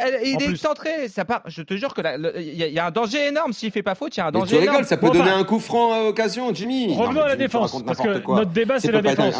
elle- 0.01 0.19
il 0.27 0.43
est 0.43 0.55
centré. 0.57 1.07
Ça 1.07 1.25
part. 1.25 1.41
Je 1.47 1.61
te 1.61 1.73
jure 1.75 1.93
que 1.93 2.01
il 2.39 2.53
y, 2.55 2.79
a- 2.79 2.85
un 2.85 2.91
danger 2.91 3.27
énorme 3.27 3.53
s'il 3.53 3.71
fait 3.71 3.81
pas 3.83 3.95
faute. 3.95 4.15
Il 4.15 4.19
y 4.19 4.23
a 4.23 4.27
un 4.27 4.31
danger 4.31 4.57
tu 4.57 4.61
énorme. 4.63 4.69
rigoles, 4.77 4.87
ça 4.87 4.97
peut 4.97 5.09
donner 5.09 5.29
un 5.31 5.43
coup 5.43 5.59
franc 5.59 5.93
à 5.93 6.01
occasion, 6.03 6.53
Jimmy. 6.53 6.87
Non, 6.89 6.95
Revenons 6.95 7.21
à 7.21 7.27
la 7.29 7.35
défense, 7.35 7.81
parce 7.83 7.99
que 7.99 8.31
notre 8.31 8.51
débat, 8.51 8.79
c'est 8.79 8.91
la 8.91 9.01
défense. 9.01 9.35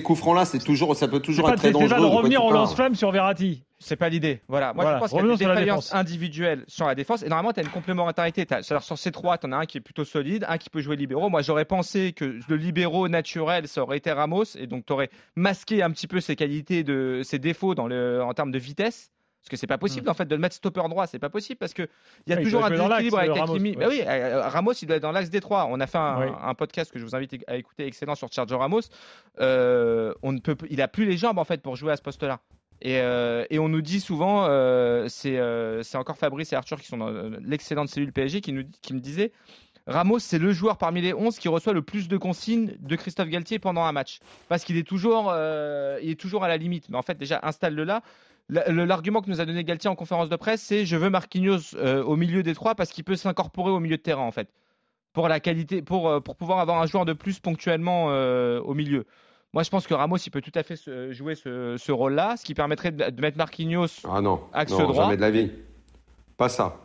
Ces 0.00 0.02
coups 0.04 0.18
francs-là, 0.18 0.44
c'est 0.46 0.58
toujours, 0.58 0.96
ça 0.96 1.06
peut 1.08 1.16
C'est 1.16 1.22
toujours 1.22 1.46
pas, 1.46 1.52
être 1.52 1.58
très 1.58 1.68
c'est 1.68 1.72
dangereux. 1.72 1.88
pas 1.90 2.00
de 2.00 2.04
revenir 2.06 2.40
parles. 2.40 2.54
lance-flamme 2.54 2.94
sur 2.94 3.10
Verratti. 3.10 3.64
C'est 3.78 3.96
pas 3.96 4.08
l'idée. 4.08 4.40
Voilà. 4.48 4.72
Moi, 4.74 4.84
Voilà. 4.84 4.98
je 4.98 5.00
pense 5.00 5.10
qu'il 5.10 5.18
y 5.18 5.22
a 5.22 5.26
des 5.32 5.36
sur 5.38 5.48
la 5.48 5.54
défaillances 5.54 5.84
défense. 5.86 6.00
individuelles 6.00 6.64
sur 6.68 6.86
la 6.86 6.94
défense. 6.94 7.22
Et 7.22 7.28
normalement, 7.28 7.52
tu 7.52 7.60
as 7.60 7.62
une 7.62 7.68
complémentarité. 7.70 8.44
C'est-à-dire, 8.48 8.82
sur 8.82 8.98
ces 8.98 9.10
trois, 9.10 9.38
tu 9.38 9.46
en 9.46 9.52
as 9.52 9.56
un 9.58 9.64
qui 9.66 9.78
est 9.78 9.80
plutôt 9.80 10.04
solide, 10.04 10.44
un 10.48 10.58
qui 10.58 10.68
peut 10.70 10.80
jouer 10.80 10.96
libéraux. 10.96 11.28
Moi, 11.30 11.42
j'aurais 11.42 11.64
pensé 11.64 12.12
que 12.12 12.38
le 12.46 12.56
libéraux 12.56 13.08
naturel, 13.08 13.68
ça 13.68 13.82
aurait 13.82 13.96
été 13.98 14.10
Ramos. 14.12 14.44
Et 14.58 14.66
donc, 14.66 14.84
tu 14.86 14.92
aurais 14.92 15.10
masqué 15.36 15.82
un 15.82 15.90
petit 15.90 16.06
peu 16.06 16.20
ses 16.20 16.36
qualités, 16.36 16.84
de, 16.84 17.22
ses 17.24 17.38
défauts 17.38 17.74
dans 17.74 17.86
le, 17.86 18.22
en 18.22 18.34
termes 18.34 18.50
de 18.50 18.58
vitesse. 18.58 19.10
Parce 19.42 19.48
que 19.48 19.56
c'est 19.56 19.66
pas 19.66 19.78
possible 19.78 20.08
en 20.10 20.14
fait 20.14 20.26
de 20.26 20.34
le 20.34 20.40
mettre 20.40 20.54
stopper 20.54 20.82
droit, 20.90 21.06
c'est 21.06 21.18
pas 21.18 21.30
possible 21.30 21.58
parce 21.58 21.72
que 21.72 21.88
il 22.26 22.30
y 22.30 22.32
a 22.32 22.36
Ouais, 22.36 22.42
il 22.42 22.44
toujours 22.44 22.64
un 22.64 22.70
déséquilibre 22.70 23.18
avec 23.18 23.30
Ramos, 23.32 23.54
Hakimi. 23.54 23.70
ouais. 23.70 23.76
Bah 23.76 23.86
oui, 23.88 24.02
euh, 24.06 24.42
Ramos 24.48 24.72
il 24.74 24.86
doit 24.86 24.96
être 24.96 25.02
dans 25.02 25.12
l'axe 25.12 25.30
des 25.30 25.40
trois. 25.40 25.66
On 25.70 25.80
a 25.80 25.86
fait 25.86 25.98
un, 25.98 26.20
Oui. 26.20 26.32
un 26.42 26.54
podcast 26.54 26.92
que 26.92 26.98
je 26.98 27.04
vous 27.04 27.16
invite 27.16 27.36
à 27.46 27.56
écouter, 27.56 27.86
excellent 27.86 28.14
sur 28.14 28.32
Sergio 28.32 28.58
Ramos. 28.58 28.82
Euh, 29.40 30.12
on 30.22 30.32
ne 30.32 30.40
peut, 30.40 30.56
il 30.68 30.82
a 30.82 30.88
plus 30.88 31.06
les 31.06 31.16
jambes 31.16 31.38
en 31.38 31.44
fait 31.44 31.62
pour 31.62 31.76
jouer 31.76 31.92
à 31.92 31.96
ce 31.96 32.02
poste-là. 32.02 32.40
Et, 32.82 32.98
euh, 33.00 33.44
et 33.50 33.58
on 33.58 33.68
nous 33.68 33.82
dit 33.82 34.00
souvent, 34.00 34.46
euh, 34.48 35.06
c'est 35.08 35.36
euh, 35.38 35.82
encore 35.94 36.16
Fabrice 36.16 36.52
et 36.52 36.56
Arthur 36.56 36.80
qui 36.80 36.86
sont 36.86 36.96
dans 36.98 37.08
euh, 37.08 37.30
l'excellente 37.42 37.88
cellule 37.88 38.12
PSG 38.12 38.40
qui, 38.40 38.52
nous, 38.52 38.64
qui 38.82 38.94
me 38.94 39.00
disaient 39.00 39.32
Ramos, 39.86 40.18
c'est 40.18 40.38
le 40.38 40.52
joueur 40.52 40.76
parmi 40.78 41.00
les 41.00 41.12
11 41.12 41.38
qui 41.38 41.48
reçoit 41.48 41.72
le 41.72 41.82
plus 41.82 42.08
de 42.08 42.16
consignes 42.16 42.76
de 42.78 42.96
Christophe 42.96 43.28
Galtier 43.28 43.58
pendant 43.58 43.84
un 43.84 43.92
match. 43.92 44.20
Parce 44.48 44.64
qu'il 44.64 44.76
est, 44.76 44.86
toujours, 44.86 45.30
euh, 45.34 45.98
il 46.02 46.10
est 46.10 46.20
toujours 46.20 46.44
à 46.44 46.48
la 46.48 46.56
limite. 46.58 46.88
Mais 46.90 46.96
en 46.96 47.02
fait, 47.02 47.16
déjà, 47.18 47.40
installe-le 47.42 47.84
là. 47.84 48.02
L'argument 48.50 49.22
que 49.22 49.30
nous 49.30 49.40
a 49.40 49.44
donné 49.46 49.62
Galtier 49.64 49.88
en 49.88 49.94
conférence 49.94 50.28
de 50.28 50.36
presse, 50.36 50.60
c'est 50.60 50.84
je 50.84 50.96
veux 50.96 51.08
Marquinhos 51.10 51.74
euh, 51.76 52.02
au 52.02 52.16
milieu 52.16 52.42
des 52.42 52.54
trois 52.54 52.74
parce 52.74 52.90
qu'il 52.90 53.04
peut 53.04 53.16
s'incorporer 53.16 53.70
au 53.70 53.80
milieu 53.80 53.96
de 53.96 54.02
terrain, 54.02 54.22
en 54.22 54.32
fait. 54.32 54.48
Pour 55.12 55.28
la 55.28 55.40
qualité, 55.40 55.82
pour, 55.82 56.08
euh, 56.08 56.20
pour 56.20 56.36
pouvoir 56.36 56.58
avoir 56.60 56.80
un 56.80 56.86
joueur 56.86 57.04
de 57.04 57.12
plus 57.12 57.38
ponctuellement 57.38 58.08
euh, 58.10 58.60
au 58.60 58.74
milieu. 58.74 59.06
Moi, 59.52 59.62
je 59.62 59.70
pense 59.70 59.86
que 59.86 59.94
Ramos, 59.94 60.16
il 60.18 60.30
peut 60.30 60.40
tout 60.40 60.52
à 60.54 60.62
fait 60.62 60.76
jouer 61.12 61.34
ce, 61.34 61.76
ce 61.76 61.92
rôle-là, 61.92 62.36
ce 62.36 62.44
qui 62.44 62.54
permettrait 62.54 62.92
de, 62.92 63.10
de 63.10 63.20
mettre 63.20 63.36
Marquinhos. 63.36 63.86
Ah 64.08 64.20
non, 64.20 64.40
Axe 64.52 64.72
non 64.72 64.88
droit. 64.88 65.04
jamais 65.04 65.16
de 65.16 65.20
la 65.22 65.30
vie. 65.30 65.50
Pas 66.36 66.48
ça. 66.48 66.76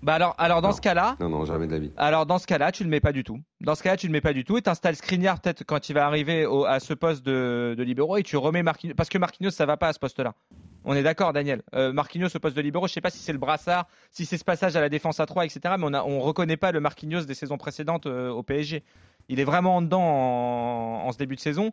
Bah 0.00 0.14
alors, 0.14 0.34
alors 0.38 0.62
dans 0.62 0.68
Non. 0.68 0.74
ce 0.74 0.80
cas-là, 0.80 1.16
Non, 1.18 1.28
non, 1.28 1.44
jamais 1.44 1.66
de 1.66 1.72
la 1.72 1.78
vie. 1.80 1.90
alors 1.96 2.24
dans 2.24 2.38
ce 2.38 2.46
cas-là, 2.46 2.70
tu 2.70 2.84
le 2.84 2.88
mets 2.90 3.00
pas 3.00 3.10
du 3.12 3.24
tout. 3.24 3.40
Dans 3.60 3.74
ce 3.74 3.82
cas-là, 3.82 3.96
tu 3.96 4.06
le 4.06 4.12
mets 4.12 4.20
pas 4.20 4.32
du 4.32 4.44
tout 4.44 4.56
et 4.56 4.62
t'installes 4.62 4.94
Skriniar 4.94 5.40
peut-être 5.40 5.64
quand 5.64 5.88
il 5.88 5.92
va 5.94 6.06
arriver 6.06 6.46
au- 6.46 6.64
à 6.66 6.78
ce 6.78 6.94
poste 6.94 7.26
de, 7.26 7.74
de 7.76 7.82
libéraux 7.82 8.16
et 8.16 8.22
tu 8.22 8.36
remets 8.36 8.62
Marquinhos 8.62 8.94
parce 8.94 9.08
que 9.08 9.18
Marquinhos 9.18 9.50
ça 9.50 9.66
va 9.66 9.76
pas 9.76 9.88
à 9.88 9.92
ce 9.92 9.98
poste-là. 9.98 10.34
On 10.84 10.94
est 10.94 11.02
d'accord, 11.02 11.32
Daniel. 11.32 11.62
Euh, 11.74 11.92
Marquinhos 11.92 12.28
au 12.34 12.38
poste 12.38 12.56
de 12.56 12.60
libéraux, 12.62 12.86
je 12.86 12.92
sais 12.92 13.00
pas 13.00 13.10
si 13.10 13.18
c'est 13.18 13.32
le 13.32 13.38
brassard, 13.38 13.86
si 14.12 14.24
c'est 14.24 14.38
ce 14.38 14.44
passage 14.44 14.76
à 14.76 14.80
la 14.80 14.88
défense 14.88 15.18
à 15.18 15.26
3, 15.26 15.44
etc. 15.44 15.74
Mais 15.76 15.84
on 15.84 15.92
a, 15.92 16.02
on 16.04 16.20
reconnaît 16.20 16.56
pas 16.56 16.70
le 16.70 16.78
Marquinhos 16.80 17.22
des 17.24 17.34
saisons 17.34 17.58
précédentes 17.58 18.06
euh, 18.06 18.30
au 18.30 18.44
PSG. 18.44 18.84
Il 19.28 19.40
est 19.40 19.44
vraiment 19.44 19.76
en 19.76 19.82
dedans 19.82 20.00
en, 20.00 21.06
en 21.06 21.12
ce 21.12 21.18
début 21.18 21.34
de 21.34 21.40
saison. 21.40 21.72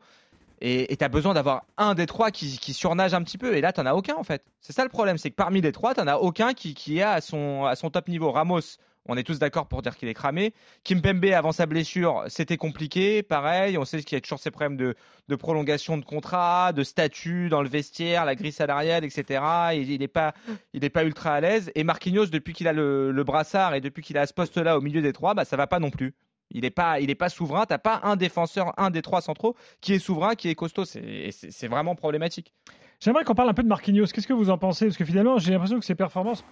Et 0.61 0.95
tu 0.95 1.03
as 1.03 1.09
besoin 1.09 1.33
d'avoir 1.33 1.65
un 1.77 1.93
des 1.93 2.05
trois 2.05 2.31
qui, 2.31 2.73
surnage 2.73 3.13
un 3.13 3.21
petit 3.23 3.37
peu. 3.37 3.55
Et 3.55 3.61
là, 3.61 3.73
tu 3.73 3.81
as 3.81 3.95
aucun, 3.95 4.15
en 4.15 4.23
fait. 4.23 4.43
C'est 4.61 4.73
ça 4.73 4.83
le 4.83 4.89
problème. 4.89 5.17
C'est 5.17 5.29
que 5.29 5.35
parmi 5.35 5.61
les 5.61 5.71
trois, 5.71 5.93
tu 5.93 6.01
as 6.01 6.19
aucun 6.19 6.53
qui, 6.53 6.97
est 6.97 7.01
à 7.01 7.21
son, 7.21 7.75
top 7.91 8.07
niveau. 8.07 8.31
Ramos, 8.31 8.61
on 9.07 9.17
est 9.17 9.23
tous 9.23 9.37
d'accord 9.37 9.67
pour 9.67 9.81
dire 9.81 9.97
qu'il 9.97 10.07
est 10.07 10.13
cramé. 10.13 10.53
Kim 10.83 11.01
Pembe, 11.01 11.25
avant 11.25 11.51
sa 11.51 11.65
blessure, 11.65 12.23
c'était 12.27 12.57
compliqué. 12.57 13.21
Pareil, 13.21 13.77
on 13.77 13.85
sait 13.85 14.01
qu'il 14.01 14.15
y 14.15 14.17
a 14.17 14.21
toujours 14.21 14.39
ces 14.39 14.49
problèmes 14.49 14.77
de, 14.77 14.95
prolongation 15.35 15.97
de 15.97 16.05
contrat, 16.05 16.73
de 16.73 16.83
statut 16.83 17.49
dans 17.49 17.61
le 17.61 17.69
vestiaire, 17.69 18.25
la 18.25 18.35
grille 18.35 18.51
salariale, 18.51 19.03
etc. 19.03 19.43
Et 19.73 19.81
il 19.81 19.99
n'est 19.99 20.89
pas 20.89 21.03
ultra 21.03 21.33
à 21.33 21.41
l'aise. 21.41 21.71
Et 21.75 21.83
Marquinhos, 21.83 22.27
depuis 22.27 22.53
qu'il 22.53 22.67
a 22.67 22.73
le, 22.73 23.11
le 23.11 23.23
brassard 23.23 23.75
et 23.75 23.81
depuis 23.81 24.01
qu'il 24.01 24.17
a 24.17 24.25
ce 24.25 24.33
poste-là 24.33 24.77
au 24.77 24.81
milieu 24.81 25.01
des 25.01 25.13
trois, 25.13 25.33
bah, 25.33 25.45
ça 25.45 25.57
va 25.57 25.67
pas 25.67 25.79
non 25.79 25.91
plus. 25.91 26.15
Il 26.51 26.61
n'est 26.61 26.71
pas, 26.71 26.99
il 26.99 27.09
est 27.09 27.15
pas 27.15 27.29
souverain. 27.29 27.65
T'as 27.65 27.77
pas 27.77 28.01
un 28.03 28.15
défenseur, 28.15 28.73
un 28.77 28.89
des 28.89 29.01
trois 29.01 29.21
centraux 29.21 29.55
qui 29.81 29.93
est 29.93 29.99
souverain, 29.99 30.35
qui 30.35 30.49
est 30.49 30.55
costaud. 30.55 30.85
C'est, 30.85 31.67
vraiment 31.67 31.95
problématique. 31.95 32.53
J'aimerais 32.99 33.23
qu'on 33.23 33.35
parle 33.35 33.49
un 33.49 33.53
peu 33.53 33.63
de 33.63 33.67
Marquinhos. 33.67 34.05
Qu'est-ce 34.07 34.27
que 34.27 34.33
vous 34.33 34.49
en 34.49 34.57
pensez? 34.57 34.85
Parce 34.85 34.97
que 34.97 35.05
finalement, 35.05 35.37
j'ai 35.37 35.51
l'impression 35.51 35.79
que 35.79 35.85
ses 35.85 35.95
performances. 35.95 36.45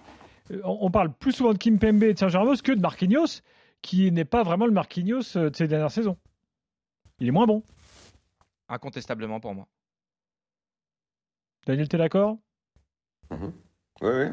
euh, 0.50 0.60
On 0.64 0.90
parle 0.90 1.12
plus 1.12 1.32
souvent 1.32 1.52
de 1.52 1.58
Kim 1.58 1.78
Pembe 1.78 2.02
et 2.02 2.12
de 2.12 2.18
Sergio 2.18 2.40
Ramos 2.40 2.56
que 2.62 2.72
de 2.72 2.80
Marquinhos, 2.80 3.40
qui 3.82 4.10
n'est 4.12 4.24
pas 4.24 4.42
vraiment 4.42 4.66
le 4.66 4.72
Marquinhos 4.72 5.36
euh, 5.36 5.50
de 5.50 5.56
ces 5.56 5.68
dernières 5.68 5.90
saisons. 5.90 6.18
Il 7.18 7.28
est 7.28 7.32
moins 7.32 7.46
bon. 7.46 7.62
Incontestablement 8.68 9.40
pour 9.40 9.54
moi. 9.54 9.68
Daniel, 11.66 11.88
t'es 11.88 11.96
d'accord? 11.96 12.38
Oui, 13.30 13.38
oui. 14.02 14.26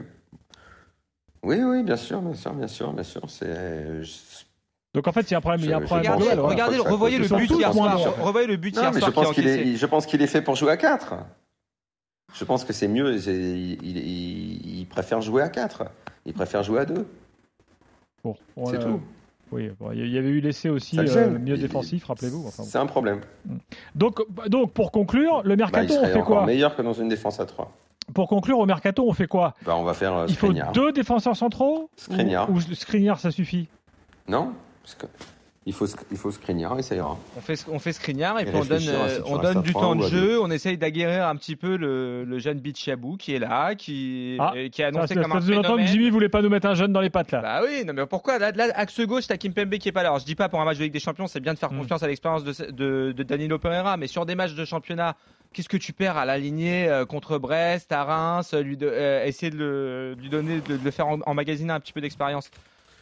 Oui, 1.44 1.64
oui, 1.64 1.84
bien 1.84 1.96
sûr, 1.96 2.22
bien 2.22 2.34
sûr, 2.34 2.54
bien 2.54 2.68
sûr, 2.68 2.94
bien 2.94 3.04
sûr. 3.04 3.30
C'est. 3.30 4.02
Donc 4.94 5.08
en 5.08 5.12
fait, 5.12 5.22
il 5.22 5.32
y 5.32 5.36
a 5.36 5.38
un 5.38 5.42
problème. 5.42 5.62
Il 5.62 5.70
y 5.70 5.74
a 5.74 5.78
un 5.78 5.80
Je- 5.82 5.86
problème 5.86 6.14
je- 6.14 6.40
Regardez, 6.40 6.76
global, 6.76 6.92
revoyez 6.94 7.18
le 7.18 7.28
but 7.28 7.50
hier 7.52 7.74
soir. 7.74 8.00
Revoyez 8.22 8.48
le 8.48 8.58
but 8.58 8.76
Non, 8.76 8.82
hier 8.82 8.92
mais 8.94 9.02
je 9.02 9.10
pense 9.10 9.32
qu'il 9.32 9.48
est, 9.48 9.76
je 9.76 9.86
pense 9.86 10.06
qu'il 10.06 10.22
est 10.22 10.28
fait 10.28 10.42
pour 10.42 10.56
jouer 10.56 10.72
à 10.72 10.78
4. 10.78 11.16
Je 12.34 12.44
pense 12.46 12.64
que 12.66 12.74
c'est 12.74 12.88
mieux. 12.88 13.16
Il, 13.16 13.84
il- 13.84 14.80
il 14.80 14.86
préfère 14.88 15.22
jouer 15.22 15.42
à 15.42 15.50
4. 15.50 15.84
Il 16.26 16.34
préfère 16.34 16.64
jouer 16.64 16.80
à 16.82 16.86
2. 16.86 17.06
Bon, 18.24 18.36
on 18.56 18.66
C'est 18.68 18.80
tout. 18.80 19.02
Oui, 19.52 19.70
bon, 19.80 19.92
il 19.92 20.08
y 20.10 20.18
avait 20.18 20.30
eu 20.30 20.40
l'essai 20.40 20.70
aussi 20.70 20.98
euh, 20.98 21.30
le 21.30 21.38
milieu 21.40 21.56
Il- 21.56 21.62
défensif, 21.62 22.06
rappelez-vous. 22.06 22.46
Enfin, 22.48 22.64
bon. 22.64 22.70
C'est 22.70 22.78
un 22.78 22.86
problème. 22.86 23.20
donc, 23.96 24.20
donc, 24.48 24.72
pour 24.72 24.92
conclure, 24.92 25.42
le 25.44 25.50
Bah, 25.50 25.54
il 25.56 25.58
mercato, 25.58 25.94
on 26.02 26.06
fait 26.08 26.22
quoi 26.22 26.46
meilleur 26.46 26.74
que 26.76 26.82
dans 26.82 26.94
une 26.94 27.10
défense 27.10 27.40
à 27.42 27.46
3. 27.46 27.70
Pour 28.14 28.30
conclure, 28.30 28.60
au 28.60 28.66
mercato, 28.66 29.06
on 29.08 29.12
fait 29.14 29.28
quoi 29.28 29.54
Bah, 29.66 29.76
on 29.76 29.84
va 29.84 29.94
faire 29.94 30.14
euh, 30.16 30.26
Il 30.30 30.38
faut 30.38 30.54
deux 30.74 30.94
défenseurs 30.94 31.36
centraux 31.36 31.90
Skriniar. 31.98 32.50
Ou, 32.50 32.56
ou 32.58 32.62
Skriniar, 32.62 33.20
ça 33.20 33.32
suffit? 33.32 33.68
Non 34.28 34.54
Parce 34.84 34.96
que 34.96 35.06
il 35.68 35.74
faut, 35.74 35.86
il 36.10 36.18
faut 36.18 36.32
Skriniar 36.32 36.80
et 36.80 36.82
ça 36.82 36.96
ira. 36.96 37.16
On 37.38 37.40
fait, 37.42 37.66
on 37.70 37.78
fait 37.78 37.94
Skriniar 37.94 38.40
et, 38.40 38.42
Et 38.42 38.46
puis 38.48 38.56
on 38.56 38.66
donne, 38.66 38.82
euh, 38.88 39.20
on 39.28 39.38
donne 39.38 39.62
du 39.62 39.74
temps 39.74 39.96
de 39.96 40.08
jeu, 40.08 40.42
on 40.42 40.50
essaye 40.50 40.76
d'aguerrir 40.76 41.28
un 41.28 41.36
petit 41.36 41.56
peu 41.56 41.78
le, 41.78 42.24
le 42.24 42.40
jeune 42.40 42.58
Bichabou 42.60 43.16
qui 43.16 43.36
est 43.36 43.40
là, 43.40 43.76
qui, 43.76 44.38
Ah, 44.40 44.54
et 44.56 44.72
qui 44.72 44.82
a 44.82 44.92
Ça, 44.92 44.98
annoncé 44.98 45.14
ça 45.14 45.22
comme 45.22 45.32
un 45.34 45.36
faisait 45.36 45.54
longtemps 45.54 45.76
que 45.76 45.82
phénomène. 45.84 45.88
Jimmy 45.94 46.10
voulait 46.10 46.30
pas 46.30 46.42
nous 46.42 46.50
mettre 46.50 46.66
un 46.66 46.74
jeune 46.74 46.92
dans 46.92 47.00
les 47.00 47.12
pattes 47.12 47.30
là. 47.32 47.42
Bah 47.44 47.62
oui, 47.64 47.84
non 47.86 47.94
mais 47.94 48.08
pourquoi? 48.08 48.40
Là, 48.40 48.52
là, 48.52 48.70
axe 48.74 49.00
gauche, 49.02 49.28
t'as 49.28 49.38
Kimpembe 49.38 49.76
qui 49.78 49.88
est 49.88 49.92
pas 49.92 50.02
là. 50.02 50.10
Alors 50.10 50.20
je 50.20 50.26
dis 50.26 50.34
pas 50.34 50.50
pour 50.50 50.60
un 50.60 50.66
match 50.66 50.80
de 50.80 50.84
Ligue 50.84 50.94
des 50.94 51.00
Champions, 51.00 51.28
c'est 51.28 51.40
bien 51.40 51.54
de 51.54 51.60
faire 51.60 51.72
Mm. 51.72 51.78
confiance 51.78 52.02
à 52.02 52.08
l'expérience 52.08 52.44
de, 52.44 52.72
de, 52.72 53.12
de 53.12 53.22
Danilo 53.24 53.60
Pereira, 53.60 53.98
mais 53.98 54.08
sur 54.08 54.26
des 54.26 54.34
matchs 54.34 54.56
de 54.56 54.66
championnat, 54.66 55.16
qu'est-ce 55.54 55.70
que 55.70 55.78
tu 55.78 55.94
perds 55.94 56.18
à 56.18 56.26
l'aligner 56.26 56.90
euh, 56.90 57.06
contre 57.06 57.38
Brest, 57.38 57.92
à 57.92 58.04
Reims, 58.04 58.56
lui 58.56 58.78
de, 58.78 58.88
euh, 58.92 59.26
essayer 59.26 59.52
de, 59.52 59.58
le, 59.58 60.16
de 60.18 60.22
lui 60.24 60.30
donner, 60.30 60.60
de, 60.62 60.76
de 60.76 60.84
le 60.84 60.90
faire 60.92 61.08
en- 61.08 61.20
emmagasiner 61.28 61.72
un 61.72 61.80
petit 61.80 61.94
peu 61.94 62.02
d'expérience? 62.02 62.50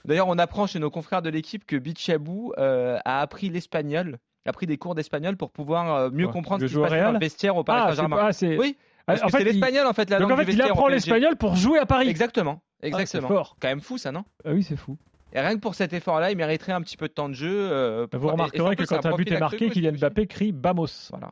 D'ailleurs, 0.06 0.28
on 0.28 0.38
apprend 0.38 0.68
chez 0.68 0.80
nos 0.80 0.90
confrères 0.90 1.22
de 1.22 1.30
l'équipe 1.30 1.66
que 1.66 1.76
Bichabou 1.76 2.54
euh, 2.58 2.98
a 3.06 3.22
appris 3.22 3.50
l'espagnol, 3.50 4.18
a 4.46 4.52
pris 4.54 4.66
des 4.66 4.78
cours 4.78 4.96
d'espagnol 4.96 5.38
pour 5.38 5.52
pouvoir 5.52 5.94
euh, 5.96 6.10
mieux 6.12 6.26
Ouais. 6.26 6.32
comprendre 6.32 6.62
ce 6.62 6.68
qui 6.68 6.74
se 6.74 6.80
passait 6.80 7.02
dans 7.04 7.12
le 7.12 7.20
vestiaire 7.20 7.56
au 7.58 7.64
Paris 7.64 7.82
ah, 7.84 7.90
c'est 7.90 7.96
Saint-Germain. 7.98 8.18
ah, 8.22 8.34
c'est- 8.34 8.58
Oui, 8.58 8.78
Ah, 8.80 9.14
parce 9.14 9.24
en 9.24 9.28
c'est 9.30 9.38
fait, 9.38 9.44
il- 9.44 9.46
l'espagnol 9.60 9.86
en 9.88 9.94
fait 9.94 10.10
la 10.10 10.20
Donc 10.20 10.30
langue 10.30 10.40
en 10.40 10.44
fait, 10.46 10.52
il 10.54 10.62
apprend 10.62 10.88
l'espagnol 10.88 11.36
pour 11.36 11.56
jouer 11.56 11.80
à 11.80 11.86
Paris. 11.86 12.08
Exactement, 12.10 12.62
Ah, 12.82 12.88
exactement. 12.88 13.28
c'est 13.28 13.34
fort. 13.34 13.58
Quand 13.60 13.68
même 13.68 13.82
fou 13.82 13.98
ça, 13.98 14.12
non? 14.12 14.24
Ah 14.46 14.52
oui, 14.54 14.64
c'est 14.64 14.76
fou. 14.78 14.98
Et 15.34 15.40
rien 15.40 15.54
que 15.56 15.60
pour 15.60 15.76
cet 15.76 15.94
effort-là, 15.94 16.32
il 16.32 16.38
mériterait 16.38 16.72
un 16.72 16.82
petit 16.82 16.98
peu 16.98 17.08
de 17.08 17.14
temps 17.14 17.30
de 17.30 17.36
jeu. 17.36 17.52
euh, 17.72 18.08
Vous 18.12 18.20
pour- 18.20 18.32
remarquerez 18.32 18.76
que 18.76 18.86
c'est 18.86 18.96
quand 19.00 19.06
un 19.06 19.16
but 19.16 19.32
est 19.32 19.40
marqué, 19.40 19.70
Kylian. 19.70 19.92
Mbappé 19.94 20.26
crie 20.26 20.52
Bamos. 20.52 21.10
Voilà. 21.12 21.32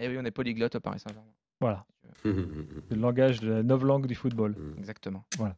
Et 0.00 0.08
oui, 0.08 0.16
on 0.20 0.24
est 0.24 0.30
polyglotte 0.32 0.74
au 0.74 0.80
Paris 0.80 0.98
Saint-Germain. 0.98 1.28
Voilà, 1.60 1.84
c'est 2.22 2.28
le 2.30 3.00
langage 3.00 3.40
de 3.40 3.52
la 3.52 3.62
langue 3.62 4.06
du 4.06 4.14
football. 4.14 4.54
Exactement. 4.78 5.24
Voilà 5.38 5.54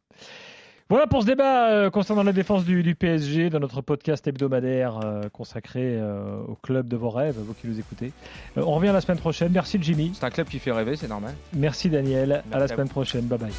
pour 1.09 1.21
ce 1.21 1.27
débat 1.27 1.69
euh, 1.69 1.89
concernant 1.89 2.23
la 2.23 2.33
défense 2.33 2.65
du, 2.65 2.83
du 2.83 2.95
PSG 2.95 3.49
dans 3.49 3.59
notre 3.59 3.81
podcast 3.81 4.27
hebdomadaire 4.27 4.99
euh, 5.03 5.21
consacré 5.31 5.81
euh, 5.83 6.41
au 6.47 6.55
club 6.55 6.87
de 6.87 6.97
vos 6.97 7.09
rêves, 7.09 7.35
vous 7.37 7.53
qui 7.53 7.67
nous 7.67 7.79
écoutez. 7.79 8.11
Euh, 8.57 8.63
on 8.65 8.73
revient 8.75 8.91
la 8.91 9.01
semaine 9.01 9.17
prochaine. 9.19 9.51
Merci 9.53 9.77
Jimmy. 9.81 10.11
C'est 10.13 10.25
un 10.25 10.29
club 10.29 10.47
qui 10.47 10.59
fait 10.59 10.71
rêver, 10.71 10.95
c'est 10.95 11.07
normal. 11.07 11.33
Merci 11.53 11.89
Daniel. 11.89 12.43
à 12.51 12.57
la 12.59 12.65
à 12.65 12.67
semaine 12.67 12.89
prochaine. 12.89 13.25
Bye 13.25 13.39
bye. 13.39 13.51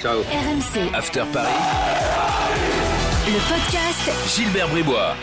Ciao. 0.00 0.18
RMC, 0.20 0.94
After 0.94 1.22
Paris. 1.32 1.48
le 3.26 3.48
podcast 3.48 4.36
Gilbert 4.36 4.68
Bribois. 4.68 5.14